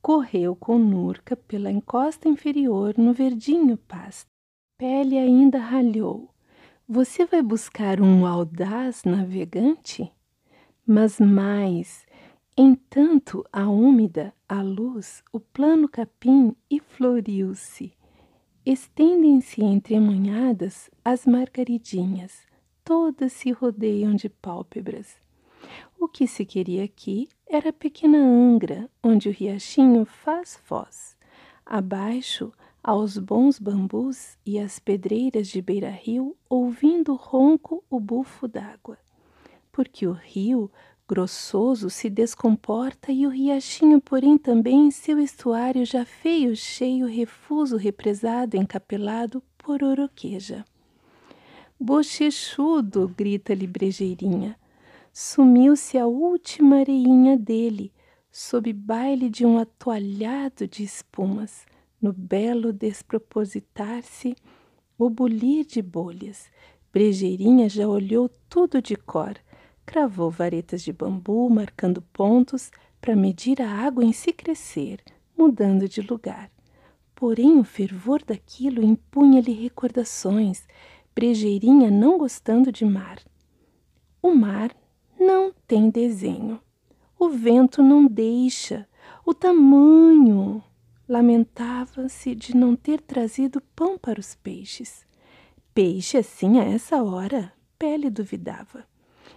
Correu 0.00 0.56
com 0.56 0.78
Nurca 0.78 1.36
pela 1.36 1.70
encosta 1.70 2.26
inferior 2.26 2.94
no 2.96 3.12
verdinho 3.12 3.76
pasto. 3.76 4.30
Pele 4.78 5.18
ainda 5.18 5.58
ralhou. 5.58 6.30
Você 6.88 7.26
vai 7.26 7.42
buscar 7.42 8.00
um 8.00 8.24
audaz 8.24 9.04
navegante? 9.04 10.10
Mas 10.86 11.20
mais, 11.20 12.06
entanto 12.56 13.44
a 13.52 13.68
úmida, 13.68 14.32
a 14.48 14.62
luz, 14.62 15.22
o 15.30 15.38
plano 15.38 15.86
capim 15.86 16.56
e 16.70 16.80
floriu-se. 16.80 17.92
Estendem-se 18.64 19.62
entremunhadas 19.62 20.90
as 21.04 21.26
margaridinhas, 21.26 22.46
todas 22.82 23.34
se 23.34 23.52
rodeiam 23.52 24.14
de 24.14 24.30
pálpebras. 24.30 25.21
O 26.02 26.08
que 26.08 26.26
se 26.26 26.44
queria 26.44 26.82
aqui 26.82 27.28
era 27.48 27.68
a 27.68 27.72
pequena 27.72 28.18
angra, 28.18 28.90
onde 29.00 29.28
o 29.28 29.32
riachinho 29.32 30.04
faz 30.04 30.56
foz. 30.64 31.16
Abaixo, 31.64 32.52
aos 32.82 33.16
bons 33.16 33.56
bambus 33.56 34.36
e 34.44 34.58
às 34.58 34.80
pedreiras 34.80 35.46
de 35.46 35.62
beira-rio, 35.62 36.36
ouvindo 36.50 37.14
ronco 37.14 37.84
o 37.88 38.00
bufo 38.00 38.48
d'água. 38.48 38.98
Porque 39.70 40.04
o 40.04 40.10
rio, 40.10 40.68
grossoso, 41.08 41.88
se 41.88 42.10
descomporta 42.10 43.12
e 43.12 43.24
o 43.24 43.30
riachinho, 43.30 44.00
porém, 44.00 44.36
também 44.36 44.90
seu 44.90 45.20
estuário 45.20 45.86
já 45.86 46.04
feio, 46.04 46.56
cheio, 46.56 47.06
refuso, 47.06 47.76
represado, 47.76 48.56
encapelado, 48.56 49.40
por 49.56 49.84
oroqueja. 49.84 50.64
Bochechudo, 51.78 53.06
grita-lhe 53.16 53.68
Brejeirinha. 53.68 54.60
Sumiu-se 55.12 55.98
a 55.98 56.06
última 56.06 56.78
areinha 56.80 57.36
dele, 57.36 57.92
sob 58.30 58.72
baile 58.72 59.28
de 59.28 59.44
um 59.44 59.58
atoalhado 59.58 60.66
de 60.66 60.82
espumas 60.82 61.66
no 62.00 62.14
belo 62.14 62.72
despropositar-se, 62.72 64.34
o 64.98 65.10
bulir 65.10 65.66
de 65.66 65.82
bolhas. 65.82 66.50
Brejeirinha 66.90 67.68
já 67.68 67.86
olhou 67.86 68.28
tudo 68.48 68.80
de 68.80 68.96
cor, 68.96 69.36
cravou 69.84 70.30
varetas 70.30 70.82
de 70.82 70.94
bambu, 70.94 71.50
marcando 71.50 72.00
pontos 72.00 72.70
para 72.98 73.14
medir 73.14 73.60
a 73.60 73.68
água 73.68 74.02
em 74.02 74.12
se 74.12 74.32
crescer, 74.32 75.00
mudando 75.36 75.86
de 75.86 76.00
lugar. 76.00 76.50
Porém, 77.14 77.58
o 77.58 77.64
fervor 77.64 78.24
daquilo 78.24 78.82
impunha-lhe 78.82 79.52
recordações, 79.52 80.66
Brejeirinha 81.14 81.90
não 81.90 82.16
gostando 82.16 82.72
de 82.72 82.86
mar. 82.86 83.18
O 84.22 84.34
mar 84.34 84.74
não 85.26 85.52
tem 85.66 85.88
desenho. 85.90 86.60
O 87.18 87.28
vento 87.28 87.82
não 87.82 88.06
deixa. 88.06 88.88
O 89.24 89.32
tamanho, 89.32 90.62
Lamentava-se 91.12 92.34
de 92.34 92.56
não 92.56 92.74
ter 92.74 92.98
trazido 92.98 93.60
pão 93.76 93.98
para 93.98 94.18
os 94.18 94.34
peixes. 94.34 95.04
Peixe 95.74 96.16
assim 96.16 96.58
a 96.58 96.64
essa 96.64 97.02
hora? 97.02 97.52
Pele 97.78 98.08
duvidava. 98.08 98.84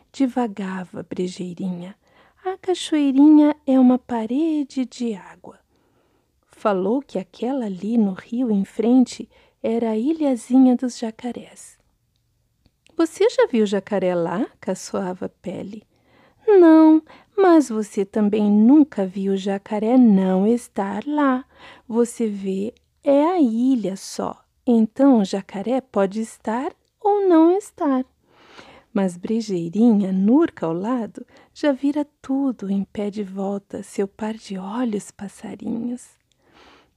Divagava 0.10 1.04
brejeirinha. 1.04 1.93
A 2.45 2.58
cachoeirinha 2.58 3.58
é 3.67 3.78
uma 3.78 4.00
parede 4.00 4.86
de 4.86 5.15
água. 5.15 5.60
Falou 6.48 7.02
que 7.02 7.19
aquela 7.19 7.65
ali 7.65 7.98
no 7.98 8.13
rio 8.13 8.52
em 8.52 8.63
frente 8.63 9.28
era 9.62 9.89
a 9.89 9.98
ilhazinha 9.98 10.78
dos 10.78 10.98
jacarés. 10.98 11.74
Você 12.97 13.29
já 13.29 13.45
viu 13.47 13.65
jacaré 13.65 14.15
lá? 14.15 14.47
caçoava 14.60 15.27
Pele. 15.27 15.84
Não, 16.47 17.01
mas 17.36 17.69
você 17.69 18.05
também 18.05 18.49
nunca 18.49 19.05
viu 19.05 19.34
o 19.34 19.38
jacaré 19.38 19.97
não 19.97 20.47
estar 20.47 21.03
lá. 21.05 21.43
Você 21.88 22.27
vê, 22.27 22.73
é 23.03 23.23
a 23.23 23.39
ilha 23.39 23.95
só. 23.95 24.41
Então 24.65 25.19
o 25.19 25.25
jacaré 25.25 25.81
pode 25.81 26.21
estar 26.21 26.73
ou 27.01 27.27
não 27.27 27.58
estar. 27.58 28.05
Mas 28.93 29.17
Brejeirinha, 29.17 30.13
Nurca 30.13 30.65
ao 30.65 30.73
lado, 30.73 31.25
já 31.53 31.73
vira 31.73 32.08
tudo 32.21 32.71
em 32.71 32.86
pé 32.86 33.10
de 33.10 33.23
volta, 33.23 33.84
seu 33.84 34.08
par 34.08 34.36
de 34.36 34.58
olhos 34.58 35.12
passarinhos. 35.12 36.08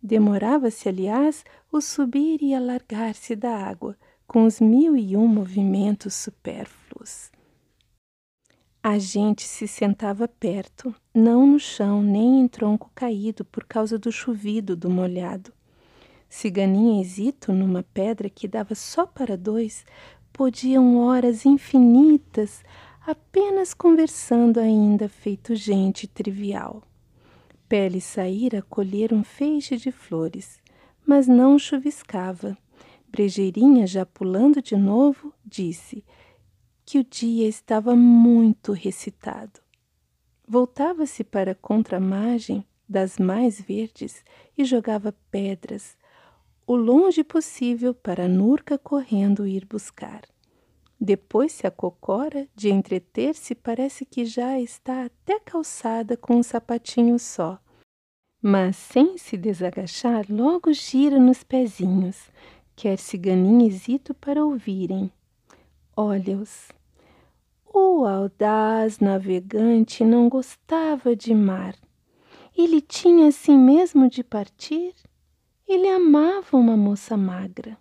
Demorava-se, 0.01 0.89
aliás, 0.89 1.45
o 1.73 1.81
subir 1.81 2.41
e 2.41 2.55
alargar-se 2.55 3.35
da 3.35 3.51
água, 3.51 3.97
com 4.29 4.45
os 4.45 4.61
mil 4.61 4.95
e 4.95 5.17
um 5.17 5.27
movimentos 5.27 6.13
supérfluos. 6.13 7.31
A 8.83 8.99
gente 8.99 9.43
se 9.43 9.67
sentava 9.67 10.29
perto, 10.29 10.95
não 11.15 11.47
no 11.47 11.59
chão 11.59 12.03
nem 12.03 12.41
em 12.41 12.47
tronco 12.47 12.93
caído 12.95 13.43
por 13.43 13.65
causa 13.65 13.99
do 13.99 14.13
chovido 14.13 14.77
do 14.77 14.91
molhado. 14.91 15.51
Ciganinha 16.29 17.01
e 17.01 17.05
Zito, 17.07 17.55
numa 17.55 17.83
pedra 17.83 18.29
que 18.29 18.47
dava 18.47 18.75
só 18.75 19.07
para 19.07 19.35
dois, 19.35 19.87
podiam 20.31 20.99
horas 20.99 21.47
infinitas 21.47 22.63
apenas 23.07 23.73
conversando 23.73 24.61
ainda 24.61 25.09
feito 25.09 25.57
gente 25.57 26.07
trivial. 26.07 26.83
Pele 27.67 27.99
saíra 27.99 28.61
colher 28.61 29.11
um 29.11 29.25
feixe 29.25 29.79
de 29.79 29.91
flores, 29.91 30.61
mas 31.07 31.27
não 31.27 31.59
chuviscava. 31.59 32.59
Brejeirinha, 33.11 33.87
já 33.87 34.05
pulando 34.05 34.61
de 34.61 34.77
novo, 34.77 35.33
disse 35.45 36.05
que 36.85 36.99
o 36.99 37.05
dia 37.05 37.49
estava 37.49 37.97
muito 37.97 38.73
recitado. 38.73 39.61
Voltava-se 40.47 41.25
para 41.25 41.53
a 41.53 41.55
contramargem 41.55 42.65
das 42.89 43.19
mais 43.19 43.61
verdes 43.61 44.25
e 44.57 44.65
jogava 44.65 45.15
pedras, 45.31 45.97
o 46.67 46.75
longe 46.75 47.23
possível 47.23 47.95
para 47.95 48.25
a 48.25 48.29
Nurca 48.29 48.79
correndo 48.79 49.47
ir 49.47 49.67
buscar. 49.67 50.23
Depois 51.01 51.53
se 51.53 51.67
acocora 51.67 52.49
de 52.55 52.71
entreter-se, 52.71 53.55
parece 53.55 54.05
que 54.05 54.25
já 54.25 54.59
está 54.59 55.05
até 55.05 55.39
calçada 55.39 56.17
com 56.17 56.37
um 56.37 56.43
sapatinho 56.43 57.19
só. 57.19 57.59
Mas 58.41 58.77
sem 58.77 59.17
se 59.17 59.37
desagachar, 59.37 60.27
logo 60.29 60.73
gira 60.73 61.19
nos 61.19 61.43
pezinhos, 61.45 62.31
quer 62.79 62.97
ciganinha 62.97 63.67
hesito 63.67 64.15
para 64.15 64.45
ouvirem. 64.45 65.11
Olha-os, 65.97 66.69
o 67.75 68.05
audaz 68.05 69.01
navegante 69.01 70.05
não 70.05 70.29
gostava 70.29 71.17
de 71.17 71.35
mar. 71.35 71.75
Ele 72.57 72.81
tinha 72.81 73.27
assim 73.27 73.59
mesmo 73.59 74.09
de 74.09 74.23
partir. 74.23 74.95
Ele 75.67 75.89
amava 75.89 76.57
uma 76.57 76.77
moça 76.77 77.17
magra. 77.17 77.77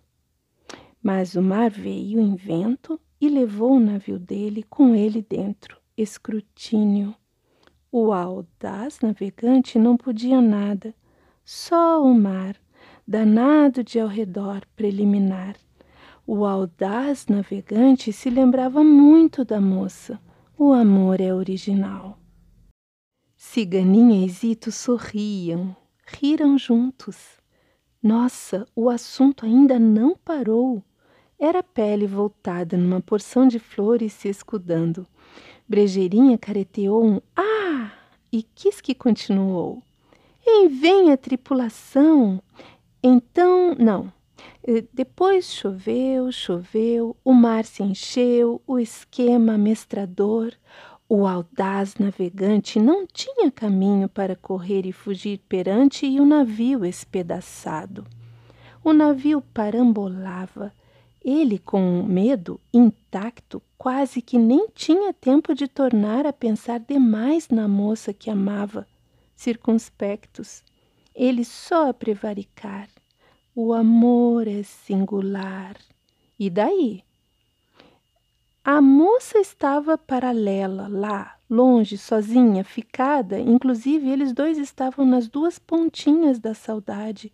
Mas 1.00 1.36
o 1.36 1.42
mar 1.42 1.70
veio 1.70 2.18
em 2.18 2.34
vento 2.34 3.00
e 3.20 3.28
levou 3.28 3.74
o 3.74 3.80
navio 3.80 4.18
dele 4.18 4.64
com 4.64 4.96
ele 4.96 5.22
dentro. 5.22 5.78
Escrutínio. 5.96 7.14
O 7.92 8.12
audaz 8.12 8.98
navegante 8.98 9.78
não 9.78 9.96
podia 9.96 10.40
nada, 10.40 10.92
só 11.44 12.02
o 12.02 12.12
mar, 12.12 12.56
danado 13.08 13.82
de 13.82 13.98
ao 13.98 14.06
redor 14.06 14.60
preliminar. 14.76 15.56
O 16.26 16.44
audaz 16.44 17.26
navegante 17.26 18.12
se 18.12 18.28
lembrava 18.28 18.84
muito 18.84 19.46
da 19.46 19.58
moça. 19.58 20.20
O 20.58 20.74
amor 20.74 21.18
é 21.18 21.32
original. 21.32 22.18
Ciganinha 23.34 24.26
e 24.26 24.28
Zito 24.28 24.70
sorriam, 24.70 25.74
riram 26.04 26.58
juntos. 26.58 27.16
Nossa, 28.02 28.66
o 28.76 28.90
assunto 28.90 29.46
ainda 29.46 29.78
não 29.78 30.14
parou. 30.14 30.84
Era 31.38 31.62
pele 31.62 32.06
voltada 32.06 32.76
numa 32.76 33.00
porção 33.00 33.48
de 33.48 33.58
flores 33.58 34.12
se 34.12 34.28
escudando. 34.28 35.06
Brejeirinha 35.66 36.36
careteou 36.36 37.02
um 37.02 37.22
Ah! 37.34 37.90
e 38.30 38.42
quis 38.42 38.82
que 38.82 38.94
continuou. 38.94 39.82
E 40.44 40.68
vem 40.68 41.10
a 41.10 41.16
tripulação. 41.16 42.42
Então, 43.02 43.74
não, 43.78 44.12
depois 44.92 45.52
choveu, 45.52 46.30
choveu, 46.32 47.16
o 47.24 47.32
mar 47.32 47.64
se 47.64 47.82
encheu, 47.82 48.60
o 48.66 48.78
esquema 48.78 49.56
mestrador, 49.56 50.52
o 51.08 51.26
audaz 51.26 51.94
navegante 51.94 52.78
não 52.78 53.06
tinha 53.06 53.50
caminho 53.50 54.08
para 54.08 54.36
correr 54.36 54.84
e 54.84 54.92
fugir 54.92 55.38
perante 55.48 56.06
e 56.06 56.20
o 56.20 56.26
navio 56.26 56.84
espedaçado. 56.84 58.04
O 58.84 58.92
navio 58.92 59.40
parambolava. 59.40 60.72
Ele, 61.24 61.58
com 61.58 62.02
medo, 62.02 62.60
intacto, 62.72 63.62
quase 63.76 64.22
que 64.22 64.38
nem 64.38 64.68
tinha 64.74 65.12
tempo 65.12 65.54
de 65.54 65.66
tornar 65.66 66.26
a 66.26 66.32
pensar 66.32 66.78
demais 66.78 67.48
na 67.48 67.66
moça 67.66 68.12
que 68.12 68.30
amava, 68.30 68.86
circunspectos. 69.34 70.62
Ele 71.18 71.44
só 71.44 71.90
a 71.90 71.94
prevaricar 71.94 72.88
o 73.60 73.74
amor 73.74 74.46
é 74.46 74.62
singular. 74.62 75.76
E 76.38 76.48
daí? 76.48 77.02
A 78.64 78.80
moça 78.80 79.40
estava 79.40 79.98
paralela, 79.98 80.86
lá, 80.86 81.34
longe, 81.50 81.98
sozinha, 81.98 82.62
ficada, 82.62 83.40
inclusive 83.40 84.08
eles 84.08 84.32
dois 84.32 84.58
estavam 84.58 85.04
nas 85.04 85.26
duas 85.26 85.58
pontinhas 85.58 86.38
da 86.38 86.54
saudade. 86.54 87.32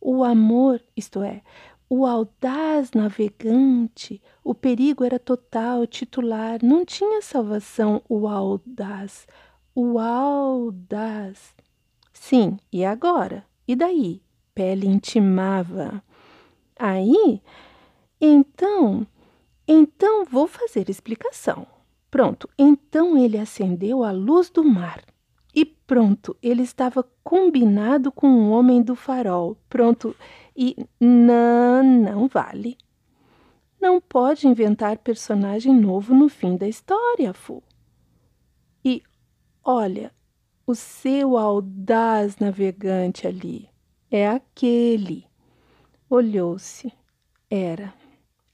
O 0.00 0.22
amor, 0.22 0.80
isto 0.96 1.20
é, 1.20 1.42
o 1.90 2.06
audaz 2.06 2.92
navegante, 2.92 4.22
o 4.44 4.54
perigo 4.54 5.02
era 5.02 5.18
total, 5.18 5.88
titular, 5.88 6.60
não 6.62 6.84
tinha 6.84 7.20
salvação 7.20 8.00
o 8.08 8.28
audaz, 8.28 9.26
o 9.74 9.98
audaz. 9.98 11.52
Sim, 12.26 12.56
e 12.72 12.86
agora? 12.86 13.44
E 13.68 13.76
daí? 13.76 14.22
Pele 14.54 14.86
intimava. 14.86 16.02
Aí, 16.74 17.42
então, 18.18 19.06
então 19.68 20.24
vou 20.24 20.46
fazer 20.46 20.88
explicação. 20.88 21.66
Pronto, 22.10 22.48
então 22.58 23.14
ele 23.18 23.36
acendeu 23.36 24.02
a 24.02 24.10
luz 24.10 24.48
do 24.48 24.64
mar. 24.64 25.04
E 25.54 25.66
pronto, 25.66 26.34
ele 26.42 26.62
estava 26.62 27.06
combinado 27.22 28.10
com 28.10 28.26
o 28.28 28.50
homem 28.52 28.80
do 28.80 28.96
farol. 28.96 29.58
Pronto, 29.68 30.16
e 30.56 30.74
não, 30.98 31.82
não 31.82 32.26
vale. 32.26 32.78
Não 33.78 34.00
pode 34.00 34.48
inventar 34.48 34.96
personagem 34.96 35.74
novo 35.74 36.14
no 36.14 36.30
fim 36.30 36.56
da 36.56 36.66
história, 36.66 37.34
Fu. 37.34 37.62
E 38.82 39.02
olha, 39.62 40.10
o 40.66 40.74
seu 40.74 41.36
audaz 41.36 42.38
navegante 42.38 43.26
ali 43.26 43.68
é 44.10 44.28
aquele. 44.28 45.26
Olhou-se. 46.08 46.92
Era 47.50 47.94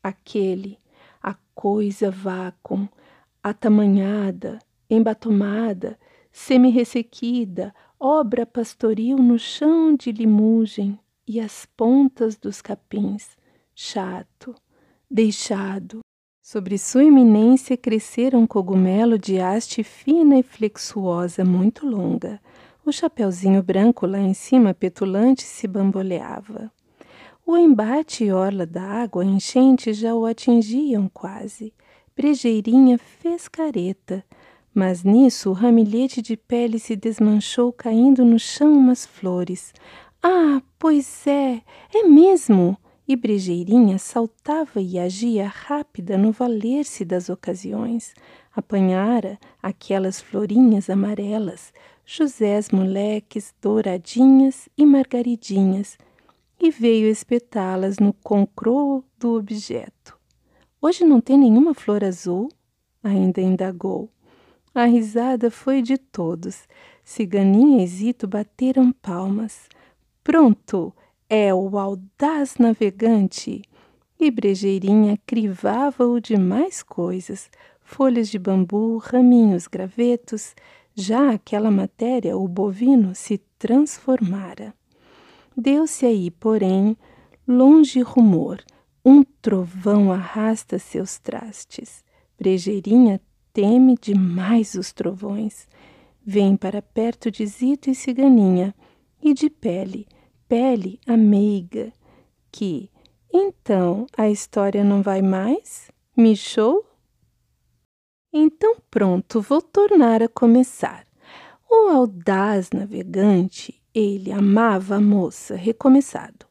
aquele, 0.03 0.79
a 1.23 1.35
coisa 1.55 2.11
vácuo, 2.11 2.88
atamanhada, 3.42 4.59
embatomada, 4.90 5.99
semi-ressequida, 6.33 7.75
obra 7.99 8.44
pastoril 8.44 9.18
no 9.18 9.38
chão 9.38 9.94
de 9.94 10.12
limugem 10.12 10.99
e 11.27 11.40
as 11.40 11.64
pontas 11.64 12.37
dos 12.37 12.61
capins, 12.61 13.38
chato, 13.75 14.55
deixado. 15.11 16.01
Sobre 16.53 16.79
sua 16.79 17.05
eminência 17.05 17.77
crescera 17.77 18.37
um 18.37 18.45
cogumelo 18.45 19.17
de 19.17 19.39
haste 19.39 19.85
fina 19.85 20.37
e 20.37 20.43
flexuosa 20.43 21.45
muito 21.45 21.87
longa. 21.87 22.41
O 22.85 22.91
chapeuzinho 22.91 23.63
branco 23.63 24.05
lá 24.05 24.19
em 24.19 24.35
cima, 24.35 24.75
petulante, 24.75 25.45
se 25.45 25.69
bamboleava. 25.69 26.69
O 27.47 27.57
embate 27.57 28.25
e 28.25 28.33
orla 28.33 28.67
da 28.67 28.83
água 28.83 29.25
enchente 29.25 29.93
já 29.93 30.13
o 30.13 30.27
atingiam 30.27 31.09
quase. 31.15 31.73
Brejeirinha 32.17 32.99
fez 32.99 33.47
careta, 33.47 34.25
mas 34.75 35.05
nisso 35.05 35.51
o 35.51 35.53
ramilhete 35.53 36.21
de 36.21 36.37
pele 36.37 36.81
se 36.81 36.97
desmanchou 36.97 37.73
caindo 37.73 38.25
no 38.25 38.41
chão 38.41 38.73
umas 38.73 39.07
flores. 39.07 39.73
Ah, 40.21 40.61
pois 40.81 41.29
é, 41.29 41.63
é 41.95 42.03
mesmo! 42.03 42.77
E 43.11 43.16
Brejeirinha 43.16 43.99
saltava 43.99 44.81
e 44.81 44.96
agia 44.96 45.49
rápida 45.49 46.16
no 46.16 46.31
valer-se 46.31 47.05
das 47.05 47.29
ocasiões. 47.29 48.14
Apanhara 48.55 49.37
aquelas 49.61 50.20
florinhas 50.20 50.88
amarelas, 50.88 51.73
Josés 52.07 52.70
moleques, 52.70 53.53
douradinhas 53.61 54.68
e 54.79 54.87
margaridinhas, 54.87 55.99
e 56.61 56.70
veio 56.70 57.09
espetá-las 57.09 57.99
no 57.99 58.12
concro 58.12 59.03
do 59.18 59.37
objeto. 59.37 60.16
Hoje 60.81 61.05
não 61.05 61.20
tem 61.20 61.37
nenhuma 61.37 61.75
flor 61.75 62.05
azul? 62.05 62.49
Ainda 63.03 63.40
indagou. 63.40 64.09
A 64.73 64.85
risada 64.85 65.51
foi 65.51 65.83
de 65.83 65.99
todos. 65.99 66.68
Ciganinha 67.03 67.83
e 67.83 67.87
Zito 67.88 68.29
bateram 68.29 68.92
palmas. 68.92 69.68
Pronto! 70.23 70.94
É 71.33 71.55
o 71.55 71.79
audaz 71.79 72.57
navegante! 72.57 73.62
E 74.19 74.33
Brejeirinha 74.33 75.16
crivava-o 75.25 76.19
de 76.19 76.37
mais 76.37 76.83
coisas, 76.83 77.49
folhas 77.81 78.29
de 78.29 78.37
bambu, 78.37 78.99
raminhos, 78.99 79.69
gravetos. 79.69 80.57
Já 80.93 81.31
aquela 81.31 81.71
matéria, 81.71 82.37
o 82.37 82.49
bovino, 82.49 83.14
se 83.14 83.38
transformara. 83.61 84.75
Deu-se 85.57 86.05
aí, 86.05 86.33
porém, 86.33 86.97
longe 87.47 88.01
rumor. 88.01 88.61
Um 89.05 89.23
trovão 89.23 90.11
arrasta 90.11 90.81
seus 90.81 91.16
trastes. 91.21 92.05
Brejeirinha 92.37 93.21
teme 93.53 93.95
demais 94.01 94.75
os 94.75 94.93
trovões. 94.93 95.69
Vem 96.27 96.57
para 96.57 96.83
perto 96.83 97.31
de 97.31 97.47
Zito 97.47 97.88
e 97.88 97.95
Ciganinha, 97.95 98.75
e 99.23 99.33
de 99.33 99.49
Pele, 99.49 100.09
Pele 100.51 100.99
a 101.07 101.17
meiga, 101.17 101.93
que, 102.51 102.91
então, 103.33 104.05
a 104.17 104.29
história 104.29 104.83
não 104.83 105.01
vai 105.01 105.23
mais? 105.23 105.93
Michou? 106.17 106.85
Então 108.33 108.75
pronto, 108.91 109.41
vou 109.41 109.63
tornar 109.63 110.25
a 110.25 110.29
começar. 110.29 111.07
O 111.71 111.91
audaz 111.91 112.71
navegante, 112.73 113.81
ele 113.95 114.33
amava 114.33 114.97
a 114.97 115.01
moça, 115.01 115.55
recomeçado. 115.55 116.47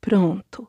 Pronto. 0.00 0.66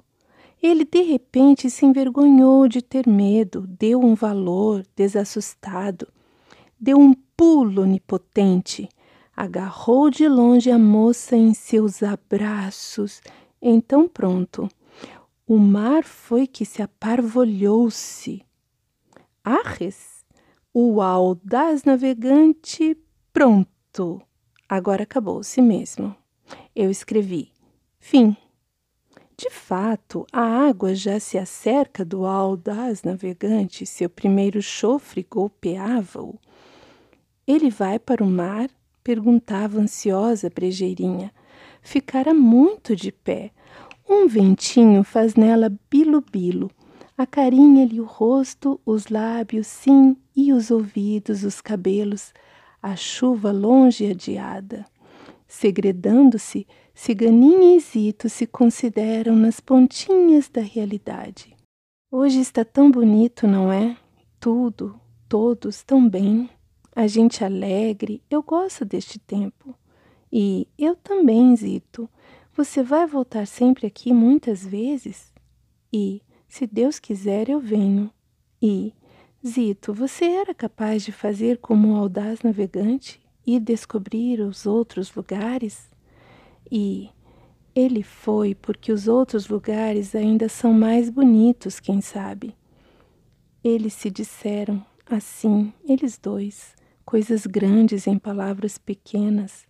Ele 0.61 0.85
de 0.85 1.01
repente 1.01 1.71
se 1.71 1.87
envergonhou 1.87 2.67
de 2.67 2.83
ter 2.83 3.07
medo, 3.07 3.65
deu 3.65 3.99
um 3.99 4.13
valor 4.13 4.85
desassustado, 4.95 6.07
deu 6.79 6.99
um 6.99 7.15
pulo 7.35 7.81
onipotente, 7.81 8.87
agarrou 9.35 10.09
de 10.09 10.27
longe 10.27 10.71
a 10.71 10.79
moça 10.79 11.35
em 11.35 11.53
seus 11.53 12.01
abraços. 12.01 13.21
Então 13.61 14.07
pronto. 14.07 14.69
O 15.47 15.57
mar 15.57 16.03
foi 16.03 16.47
que 16.47 16.65
se 16.65 16.81
aparvolhou-se. 16.81 18.43
Arres, 19.43 20.25
o 20.73 21.01
audaz 21.01 21.83
navegante, 21.83 22.97
pronto. 23.31 24.21
Agora 24.67 25.03
acabou-se 25.03 25.61
mesmo. 25.61 26.15
Eu 26.75 26.89
escrevi. 26.89 27.51
Fim. 27.99 28.35
De 29.37 29.49
fato, 29.49 30.25
a 30.31 30.41
água 30.41 30.95
já 30.95 31.19
se 31.19 31.37
acerca 31.37 32.05
do 32.05 32.25
audaz 32.25 33.03
navegante, 33.03 33.85
seu 33.85 34.09
primeiro 34.09 34.61
chofre 34.61 35.27
golpeava-o. 35.29 36.39
Ele 37.45 37.69
vai 37.69 37.99
para 37.99 38.23
o 38.23 38.27
mar? 38.27 38.69
Perguntava 39.05 39.79
ansiosa 39.79 40.49
Brejeirinha. 40.49 41.31
Ficara 41.79 42.33
muito 42.33 42.95
de 42.95 43.11
pé. 43.11 43.51
Um 44.09 44.27
ventinho 44.27 45.03
faz 45.03 45.35
nela 45.35 45.71
bilo-bilo. 45.91 46.71
Acarinha-lhe 47.15 48.01
o 48.01 48.03
rosto, 48.03 48.81
os 48.83 49.07
lábios, 49.07 49.67
sim, 49.67 50.17
e 50.35 50.51
os 50.51 50.71
ouvidos, 50.71 51.43
os 51.43 51.61
cabelos. 51.61 52.33
A 52.81 52.95
chuva 52.95 53.51
longe 53.51 54.09
adiada. 54.09 54.83
Segredando-se, 55.47 56.65
Ciganinha 56.91 57.77
e 57.77 57.79
Zito 57.79 58.27
se 58.27 58.47
consideram 58.47 59.35
nas 59.35 59.59
pontinhas 59.59 60.49
da 60.49 60.61
realidade. 60.61 61.55
Hoje 62.11 62.39
está 62.39 62.65
tão 62.65 62.89
bonito, 62.89 63.45
não 63.45 63.71
é? 63.71 63.95
Tudo, 64.39 64.99
todos 65.29 65.83
tão 65.83 66.09
bem. 66.09 66.49
A 66.95 67.07
gente 67.07 67.43
alegre, 67.43 68.23
eu 68.29 68.41
gosto 68.41 68.85
deste 68.85 69.19
tempo. 69.19 69.75
E 70.31 70.65
eu 70.77 70.95
também, 70.95 71.53
Zito. 71.55 72.09
Você 72.53 72.81
vai 72.81 73.05
voltar 73.05 73.45
sempre 73.45 73.85
aqui 73.85 74.13
muitas 74.13 74.65
vezes? 74.65 75.33
E, 75.91 76.21
se 76.47 76.65
Deus 76.65 76.97
quiser, 76.97 77.49
eu 77.49 77.59
venho. 77.59 78.09
E, 78.61 78.93
Zito, 79.45 79.93
você 79.93 80.23
era 80.23 80.53
capaz 80.53 81.03
de 81.03 81.11
fazer 81.11 81.57
como 81.57 81.91
o 81.91 81.97
audaz 81.97 82.41
navegante 82.41 83.19
e 83.45 83.59
descobrir 83.59 84.39
os 84.39 84.65
outros 84.65 85.13
lugares? 85.13 85.89
E 86.71 87.09
ele 87.75 88.03
foi 88.03 88.55
porque 88.55 88.93
os 88.93 89.05
outros 89.05 89.49
lugares 89.49 90.15
ainda 90.15 90.47
são 90.47 90.73
mais 90.73 91.09
bonitos, 91.09 91.77
quem 91.81 91.99
sabe. 91.99 92.55
Eles 93.61 93.93
se 93.93 94.09
disseram, 94.09 94.83
assim, 95.05 95.73
eles 95.85 96.17
dois, 96.17 96.73
coisas 97.05 97.45
grandes 97.45 98.07
em 98.07 98.17
palavras 98.17 98.77
pequenas, 98.77 99.65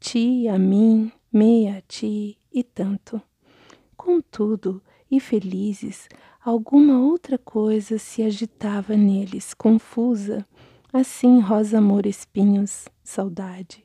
ti 0.00 0.48
a 0.48 0.58
mim, 0.58 1.12
me 1.32 1.68
a 1.68 1.80
ti 1.82 2.38
e 2.52 2.64
tanto. 2.64 3.20
Contudo, 3.96 4.82
e 5.10 5.20
felizes, 5.20 6.08
alguma 6.42 7.00
outra 7.00 7.36
coisa 7.36 7.98
se 7.98 8.22
agitava 8.22 8.96
neles, 8.96 9.52
confusa, 9.52 10.46
assim 10.92 11.40
rosa 11.40 11.78
amor 11.78 12.06
espinhos, 12.06 12.86
saudade. 13.02 13.84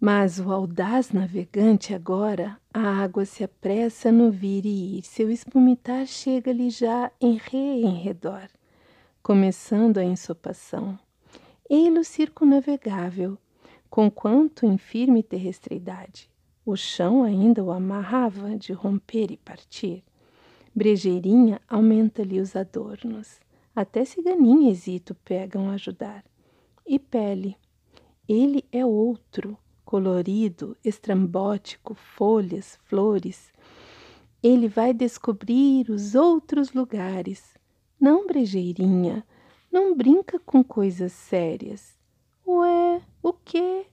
Mas 0.00 0.38
o 0.40 0.50
audaz 0.50 1.10
navegante 1.10 1.92
agora, 1.92 2.58
a 2.72 3.02
água 3.02 3.26
se 3.26 3.44
apressa 3.44 4.10
no 4.10 4.30
vir 4.30 4.64
e 4.64 4.98
ir, 4.98 5.02
seu 5.02 5.30
espumitar 5.30 6.06
chega-lhe 6.06 6.70
já 6.70 7.10
em 7.20 7.36
re 7.36 7.82
em 7.82 7.96
redor, 7.96 8.48
começando 9.22 9.98
a 9.98 10.04
ensopação. 10.04 10.98
Ele 11.70 12.00
o 12.00 12.04
circunnavegável, 12.04 13.38
conquanto 13.88 14.66
em 14.66 14.76
firme 14.76 15.22
terrestridade. 15.22 16.28
O 16.66 16.74
chão 16.74 17.22
ainda 17.22 17.62
o 17.62 17.70
amarrava 17.70 18.56
de 18.56 18.72
romper 18.72 19.30
e 19.30 19.36
partir. 19.36 20.02
Brejeirinha 20.74 21.60
aumenta-lhe 21.68 22.40
os 22.40 22.56
adornos. 22.56 23.38
Até 23.72 24.04
Ciganinha 24.04 24.74
Zito 24.74 25.14
pegam 25.24 25.70
a 25.70 25.74
ajudar. 25.74 26.24
E 26.84 26.98
Pele, 26.98 27.56
ele 28.28 28.64
é 28.72 28.84
outro, 28.84 29.56
colorido, 29.84 30.76
estrambótico, 30.84 31.94
folhas, 31.94 32.80
flores. 32.82 33.52
Ele 34.42 34.66
vai 34.66 34.92
descobrir 34.92 35.88
os 35.88 36.16
outros 36.16 36.72
lugares. 36.72 37.56
Não, 38.00 38.26
brejeirinha, 38.26 39.24
não 39.70 39.94
brinca 39.94 40.38
com 40.38 40.62
coisas 40.64 41.12
sérias. 41.12 41.98
Ué, 42.46 43.00
o 43.22 43.32
quê? 43.32 43.86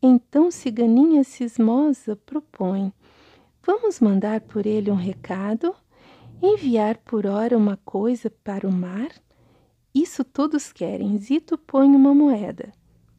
Então 0.00 0.50
Ciganinha 0.50 1.22
cismosa 1.22 2.16
propõe: 2.16 2.92
Vamos 3.64 4.00
mandar 4.00 4.40
por 4.40 4.66
ele 4.66 4.90
um 4.90 4.96
recado? 4.96 5.74
Enviar 6.42 6.98
por 6.98 7.26
hora 7.26 7.56
uma 7.56 7.76
coisa 7.84 8.28
para 8.28 8.66
o 8.66 8.72
mar? 8.72 9.10
Isso 9.94 10.24
todos 10.24 10.72
querem. 10.72 11.16
Zito 11.18 11.56
põe 11.56 11.94
uma 11.94 12.14
moeda. 12.14 12.72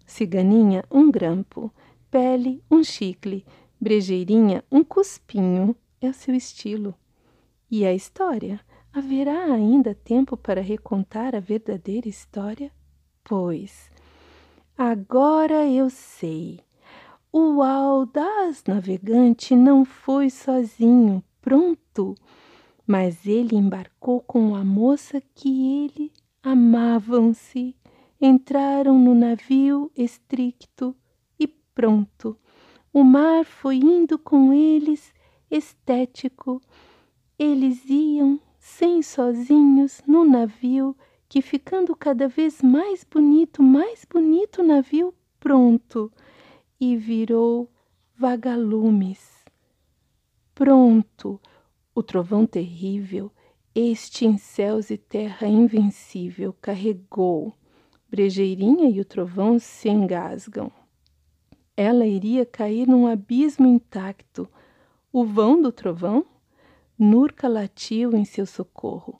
Ciganinha, 0.05 0.83
um 0.91 1.09
grampo. 1.09 1.71
Pele, 2.11 2.61
um 2.69 2.83
chicle. 2.83 3.45
Brejeirinha, 3.79 4.63
um 4.71 4.83
cuspinho. 4.83 5.75
É 6.01 6.09
o 6.09 6.13
seu 6.13 6.35
estilo. 6.35 6.93
E 7.71 7.85
a 7.85 7.93
história? 7.93 8.59
Haverá 8.95 9.45
ainda 9.45 9.95
tempo 9.95 10.37
para 10.37 10.61
recontar 10.61 11.35
a 11.35 11.39
verdadeira 11.39 12.07
história? 12.07 12.71
Pois, 13.23 13.89
agora 14.77 15.67
eu 15.67 15.89
sei. 15.89 16.59
O 17.31 17.63
audaz 17.63 18.63
navegante 18.67 19.55
não 19.55 19.83
foi 19.83 20.29
sozinho, 20.29 21.23
pronto, 21.41 22.13
mas 22.85 23.25
ele 23.25 23.55
embarcou 23.55 24.21
com 24.21 24.53
a 24.53 24.63
moça 24.63 25.19
que 25.33 25.85
ele 25.85 26.13
amavam-se 26.43 27.75
entraram 28.21 28.99
no 28.99 29.15
navio 29.15 29.91
estricto 29.97 30.95
e 31.39 31.47
pronto. 31.47 32.37
O 32.93 33.03
mar 33.03 33.43
foi 33.43 33.77
indo 33.77 34.19
com 34.19 34.53
eles, 34.53 35.11
estético. 35.49 36.61
Eles 37.39 37.83
iam 37.89 38.39
sem 38.63 39.01
sozinhos 39.01 40.01
no 40.07 40.23
navio, 40.23 40.95
que 41.27 41.41
ficando 41.41 41.93
cada 41.93 42.29
vez 42.29 42.61
mais 42.61 43.03
bonito, 43.03 43.61
mais 43.61 44.05
bonito 44.09 44.61
o 44.61 44.65
navio 44.65 45.13
pronto, 45.37 46.09
e 46.79 46.95
virou 46.95 47.69
vagalumes. 48.15 49.43
Pronto, 50.55 51.41
o 51.93 52.01
trovão 52.01 52.45
terrível, 52.45 53.29
este 53.75 54.25
em 54.25 54.37
céus 54.37 54.89
e 54.89 54.97
terra 54.97 55.45
invencível, 55.45 56.55
carregou 56.61 57.53
Brejeirinha 58.09 58.89
e 58.89 59.01
o 59.01 59.05
trovão 59.05 59.59
se 59.59 59.89
engasgam. 59.89 60.71
Ela 61.75 62.05
iria 62.05 62.45
cair 62.45 62.87
num 62.87 63.07
abismo 63.07 63.67
intacto. 63.67 64.47
O 65.11 65.25
vão 65.25 65.61
do 65.61 65.69
trovão? 65.69 66.25
Nurca 67.03 67.49
latiu 67.49 68.15
em 68.15 68.23
seu 68.23 68.45
socorro. 68.45 69.19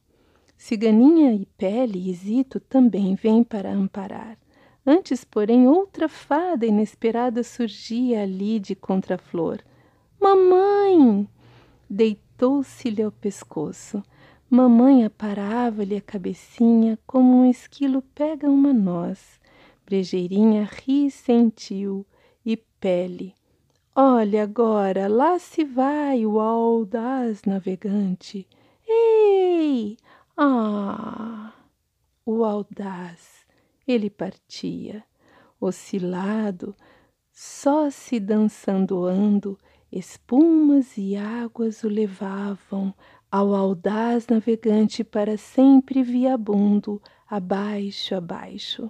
Ciganinha 0.56 1.34
e 1.34 1.46
Pele 1.46 2.10
e 2.10 2.14
Zito 2.14 2.58
também 2.58 3.14
vêm 3.14 3.44
para 3.44 3.74
amparar. 3.74 4.38
Antes, 4.86 5.26
porém, 5.26 5.68
outra 5.68 6.08
fada 6.08 6.66
inesperada 6.66 7.44
surgia 7.44 8.24
ali 8.24 8.58
de 8.58 8.74
contraflor. 8.74 9.60
Mamãe! 10.18 11.28
Deitou-se-lhe 11.90 13.04
ao 13.04 13.12
pescoço. 13.12 14.02
Mamãe 14.50 15.04
aparava-lhe 15.04 15.98
a 15.98 16.02
cabecinha 16.02 16.98
como 17.06 17.42
um 17.42 17.50
esquilo 17.50 18.02
pega 18.16 18.50
uma 18.50 18.72
noz. 18.72 19.42
Brejeirinha 19.86 20.64
ri 20.64 21.12
sentiu 21.12 22.06
e 22.46 22.56
pele. 22.56 23.36
Olha 23.96 24.42
agora, 24.42 25.08
lá 25.08 25.38
se 25.38 25.64
vai 25.64 26.26
o 26.26 26.40
audaz 26.40 27.44
navegante. 27.44 28.48
Ei! 28.88 29.98
Ah! 30.36 31.54
O 32.26 32.44
audaz, 32.44 33.46
ele 33.88 34.10
partia, 34.10 35.04
oscilado, 35.62 36.76
só 37.32 37.92
se 37.92 38.20
dançando 38.20 39.06
ando, 39.06 39.60
espumas 39.92 40.98
e 40.98 41.16
águas 41.16 41.84
o 41.84 41.88
levavam 41.88 42.96
ao 43.30 43.54
audaz 43.54 44.26
navegante 44.26 45.04
para 45.04 45.38
sempre 45.38 46.02
viabundo, 46.02 47.00
abaixo, 47.30 48.16
abaixo. 48.16 48.90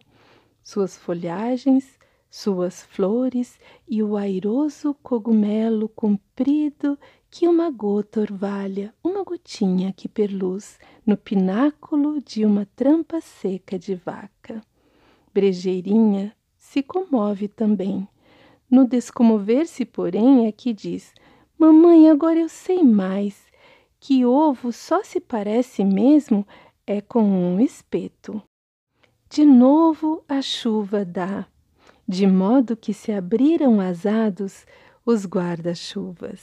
Suas 0.63 0.95
folhagens, 0.95 1.99
suas 2.35 2.81
flores 2.81 3.59
e 3.87 4.01
o 4.01 4.17
airoso 4.17 4.95
cogumelo 5.03 5.87
comprido 5.87 6.97
que 7.29 7.47
uma 7.47 7.69
gota 7.69 8.21
orvalha, 8.21 8.91
uma 9.03 9.23
gotinha 9.23 9.93
que 9.93 10.09
perluz 10.09 10.79
no 11.05 11.15
pináculo 11.15 12.19
de 12.19 12.43
uma 12.43 12.65
trampa 12.75 13.21
seca 13.21 13.77
de 13.77 13.93
vaca. 13.93 14.63
Brejeirinha 15.31 16.35
se 16.57 16.81
comove 16.81 17.47
também. 17.47 18.07
No 18.67 18.87
descomover-se, 18.87 19.85
porém, 19.85 20.47
é 20.47 20.51
que 20.51 20.73
diz: 20.73 21.13
Mamãe, 21.55 22.09
agora 22.09 22.39
eu 22.39 22.49
sei 22.49 22.81
mais 22.81 23.45
que 23.99 24.25
ovo 24.25 24.71
só 24.71 25.03
se 25.03 25.19
parece 25.19 25.85
mesmo 25.85 26.47
é 26.87 26.99
com 26.99 27.21
um 27.21 27.59
espeto. 27.59 28.41
De 29.29 29.45
novo 29.45 30.23
a 30.27 30.41
chuva 30.41 31.05
dá, 31.05 31.47
de 32.13 32.28
modo 32.28 32.78
que 32.78 32.93
se 32.93 33.12
abriram 33.12 33.82
asados 33.82 34.67
os 35.04 35.26
guarda-chuvas. 35.26 36.41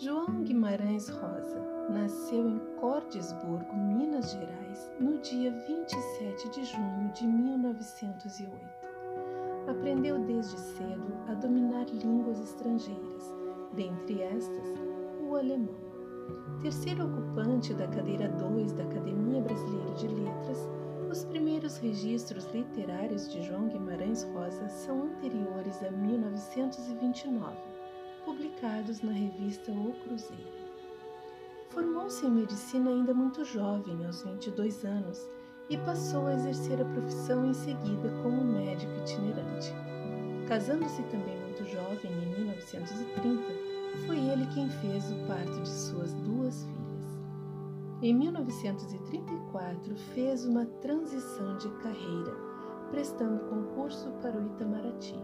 João 0.00 0.42
Guimarães 0.44 1.10
Rosa 1.10 1.62
nasceu 1.90 2.48
em 2.48 2.58
Cordesburgo, 2.80 3.76
Minas 3.76 4.32
Gerais, 4.32 4.90
no 4.98 5.18
dia 5.18 5.52
27 5.66 6.48
de 6.48 6.64
junho 6.64 7.12
de 7.12 7.26
1908. 7.26 8.75
Aprendeu 9.68 10.18
desde 10.20 10.58
cedo 10.58 11.12
a 11.26 11.34
dominar 11.34 11.86
línguas 11.86 12.38
estrangeiras, 12.38 13.34
dentre 13.72 14.22
estas, 14.22 14.74
o 15.20 15.34
alemão. 15.34 15.74
Terceiro 16.62 17.04
ocupante 17.04 17.74
da 17.74 17.88
cadeira 17.88 18.28
2 18.28 18.72
da 18.72 18.84
Academia 18.84 19.40
Brasileira 19.40 19.92
de 19.94 20.08
Letras, 20.08 20.68
os 21.10 21.24
primeiros 21.24 21.78
registros 21.78 22.46
literários 22.52 23.30
de 23.32 23.42
João 23.42 23.68
Guimarães 23.68 24.22
Rosa 24.34 24.68
são 24.68 25.02
anteriores 25.04 25.82
a 25.82 25.90
1929, 25.90 27.56
publicados 28.24 29.02
na 29.02 29.12
revista 29.12 29.72
O 29.72 29.92
Cruzeiro. 30.04 30.66
Formou-se 31.70 32.24
em 32.24 32.30
medicina 32.30 32.90
ainda 32.90 33.12
muito 33.12 33.44
jovem, 33.44 34.04
aos 34.06 34.22
22 34.22 34.84
anos, 34.84 35.28
e 35.68 35.76
passou 35.78 36.26
a 36.26 36.34
exercer 36.34 36.80
a 36.80 36.84
profissão 36.84 37.46
em 37.46 37.54
seguida 37.54 38.10
como 38.22 38.44
médico 38.44 38.92
itinerante. 38.98 39.72
Casando-se 40.46 41.02
também 41.04 41.40
muito 41.40 41.64
jovem, 41.64 42.12
em 42.12 42.40
1930, 42.40 43.42
foi 44.06 44.18
ele 44.18 44.46
quem 44.54 44.68
fez 44.68 45.10
o 45.10 45.26
parto 45.26 45.60
de 45.60 45.68
suas 45.68 46.12
duas 46.14 46.64
filhas. 46.64 46.86
Em 48.02 48.14
1934, 48.14 49.96
fez 50.14 50.44
uma 50.44 50.66
transição 50.66 51.56
de 51.56 51.68
carreira, 51.78 52.32
prestando 52.90 53.40
concurso 53.46 54.10
para 54.22 54.38
o 54.38 54.46
Itamaraty. 54.46 55.18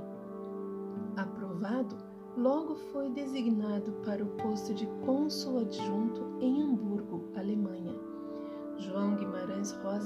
Aprovado, 1.17 1.97
logo 2.37 2.75
foi 2.75 3.11
designado 3.11 3.93
para 4.05 4.25
o 4.25 4.29
posto 4.39 4.73
de 4.73 4.87
cônsul 5.05 5.61
adjunto 5.61 6.39
em 6.41 6.63
Hamburgo, 6.63 7.12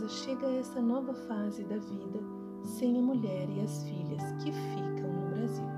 Rosa 0.07 0.09
chega 0.09 0.47
a 0.47 0.55
essa 0.57 0.81
nova 0.81 1.13
fase 1.13 1.65
da 1.65 1.77
vida 1.77 2.21
sem 2.63 2.97
a 2.97 3.03
mulher 3.03 3.49
e 3.51 3.61
as 3.61 3.83
filhas 3.83 4.23
que 4.43 4.53
ficam 4.53 5.13
no 5.13 5.31
Brasil. 5.35 5.69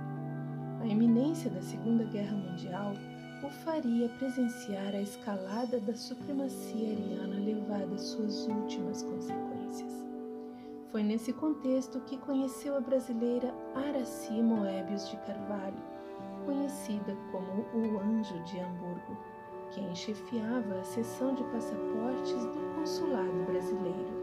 A 0.81 0.87
iminência 0.87 1.51
da 1.51 1.63
Segunda 1.63 2.05
Guerra 2.05 2.37
Mundial 2.37 2.93
o 3.43 3.49
faria 3.65 4.09
presenciar 4.19 4.95
a 4.95 5.01
escalada 5.01 5.81
da 5.81 5.95
supremacia 5.95 6.93
ariana 6.93 7.41
levada 7.41 7.95
às 7.95 8.03
suas 8.03 8.47
últimas 8.49 9.03
consequências. 9.03 10.07
Foi 10.91 11.03
nesse 11.03 11.33
contexto 11.33 12.01
que 12.01 12.19
conheceu 12.19 12.77
a 12.77 12.81
brasileira 12.81 13.55
Araci 13.75 14.43
Moebius 14.43 15.09
de 15.09 15.17
Carvalho, 15.19 15.83
conhecida 16.45 17.17
como 17.31 17.63
o 17.75 18.01
Anjo 18.01 18.43
de 18.45 18.59
Hamburgo. 18.61 19.17
quem 19.71 19.95
chefiava 19.95 20.81
a 20.81 20.85
seção 20.85 21.35
de 21.35 21.45
passaportes 21.45 22.45
do 22.45 22.75
consulado 22.75 23.45
brasileiro. 23.47 24.18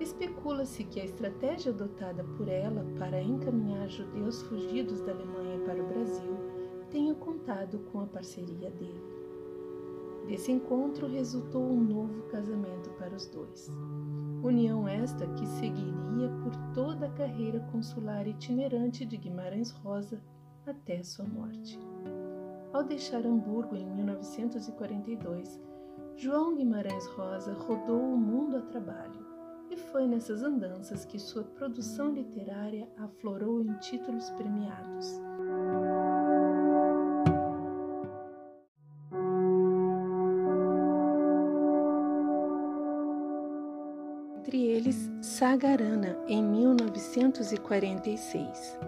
Especula-se 0.00 0.82
que 0.84 0.98
a 0.98 1.04
estratégia 1.04 1.70
adotada 1.70 2.24
por 2.24 2.48
ela 2.48 2.86
para 2.98 3.22
encaminhar 3.22 3.86
judeus 3.86 4.40
fugidos 4.42 5.02
da 5.02 5.12
Alemanha 5.12 5.60
para 5.66 5.82
o 5.82 5.86
Brasil 5.86 6.36
tenha 6.90 7.14
contado 7.14 7.80
com 7.92 8.00
a 8.00 8.06
parceria 8.06 8.70
dele. 8.70 9.04
Desse 10.26 10.50
encontro 10.50 11.06
resultou 11.06 11.62
um 11.62 11.82
novo 11.82 12.22
casamento 12.28 12.88
para 12.98 13.14
os 13.14 13.26
dois. 13.26 13.70
União 14.42 14.88
esta 14.88 15.26
que 15.34 15.46
seguiria 15.46 16.30
por 16.42 16.56
toda 16.72 17.06
a 17.06 17.10
carreira 17.10 17.60
consular 17.70 18.26
itinerante 18.26 19.04
de 19.04 19.18
Guimarães 19.18 19.70
Rosa 19.70 20.18
até 20.66 21.02
sua 21.02 21.26
morte. 21.26 21.78
Ao 22.72 22.82
deixar 22.82 23.26
Hamburgo 23.26 23.76
em 23.76 23.84
1942, 23.84 25.60
João 26.16 26.56
Guimarães 26.56 27.06
Rosa 27.08 27.52
rodou 27.52 28.00
o 28.00 28.16
mundo 28.16 28.56
a 28.56 28.62
trabalho 28.62 29.19
e 29.70 29.76
foi 29.76 30.06
nessas 30.06 30.42
andanças 30.42 31.04
que 31.04 31.18
sua 31.18 31.44
produção 31.44 32.10
literária 32.12 32.88
aflorou 32.98 33.60
em 33.62 33.74
títulos 33.74 34.30
premiados. 34.30 35.20
Entre 44.36 44.64
eles, 44.64 45.08
Sagarana, 45.20 46.16
em 46.26 46.42
1946. 46.42 48.78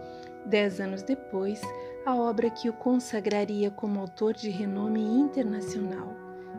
Dez 0.44 0.80
anos 0.80 1.04
depois, 1.04 1.60
a 2.04 2.16
obra 2.16 2.50
que 2.50 2.68
o 2.68 2.72
consagraria 2.72 3.70
como 3.70 4.00
autor 4.00 4.34
de 4.34 4.50
renome 4.50 5.00
internacional, 5.00 6.16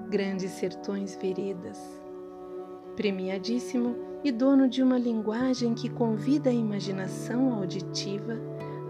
Grandes 0.10 0.52
Sertões 0.52 1.18
Veredas. 1.18 2.03
Premiadíssimo 2.96 3.96
e 4.24 4.32
dono 4.32 4.70
de 4.70 4.84
uma 4.84 4.98
linguagem 4.98 5.74
que 5.74 5.89
convida 5.89 6.50
a 6.50 6.54
imaginação 6.54 7.54
auditiva, 7.54 8.39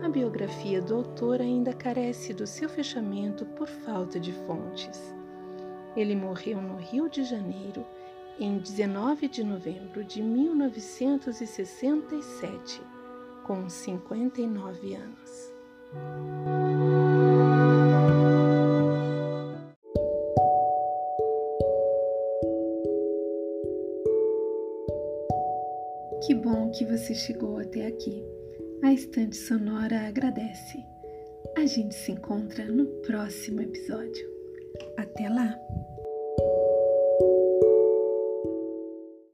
a 0.04 0.10
biografia 0.10 0.82
do 0.82 0.96
autor 0.96 1.40
ainda 1.40 1.74
carece 1.74 2.34
do 2.34 2.46
seu 2.46 2.68
fechamento 2.68 3.46
por 3.46 3.68
falta 3.68 4.20
de 4.20 4.34
fontes. 4.34 5.16
Ele 5.96 6.16
morreu 6.16 6.60
no 6.62 6.76
Rio 6.76 7.10
de 7.10 7.24
Janeiro 7.24 7.86
em 8.40 8.58
19 8.58 9.30
de 9.30 9.44
novembro 9.44 10.04
de 10.04 10.20
1967, 10.22 12.82
com 13.44 13.70
59 13.70 14.96
anos. 14.96 15.54
Você 27.04 27.14
chegou 27.14 27.58
até 27.58 27.88
aqui. 27.88 28.24
A 28.82 28.94
Estante 28.94 29.36
Sonora 29.36 30.08
agradece. 30.08 30.78
A 31.58 31.66
gente 31.66 31.94
se 31.94 32.14
encontra 32.14 32.64
no 32.64 32.86
próximo 33.02 33.62
episódio. 33.62 34.26
Até 34.98 35.28
lá! 35.28 35.54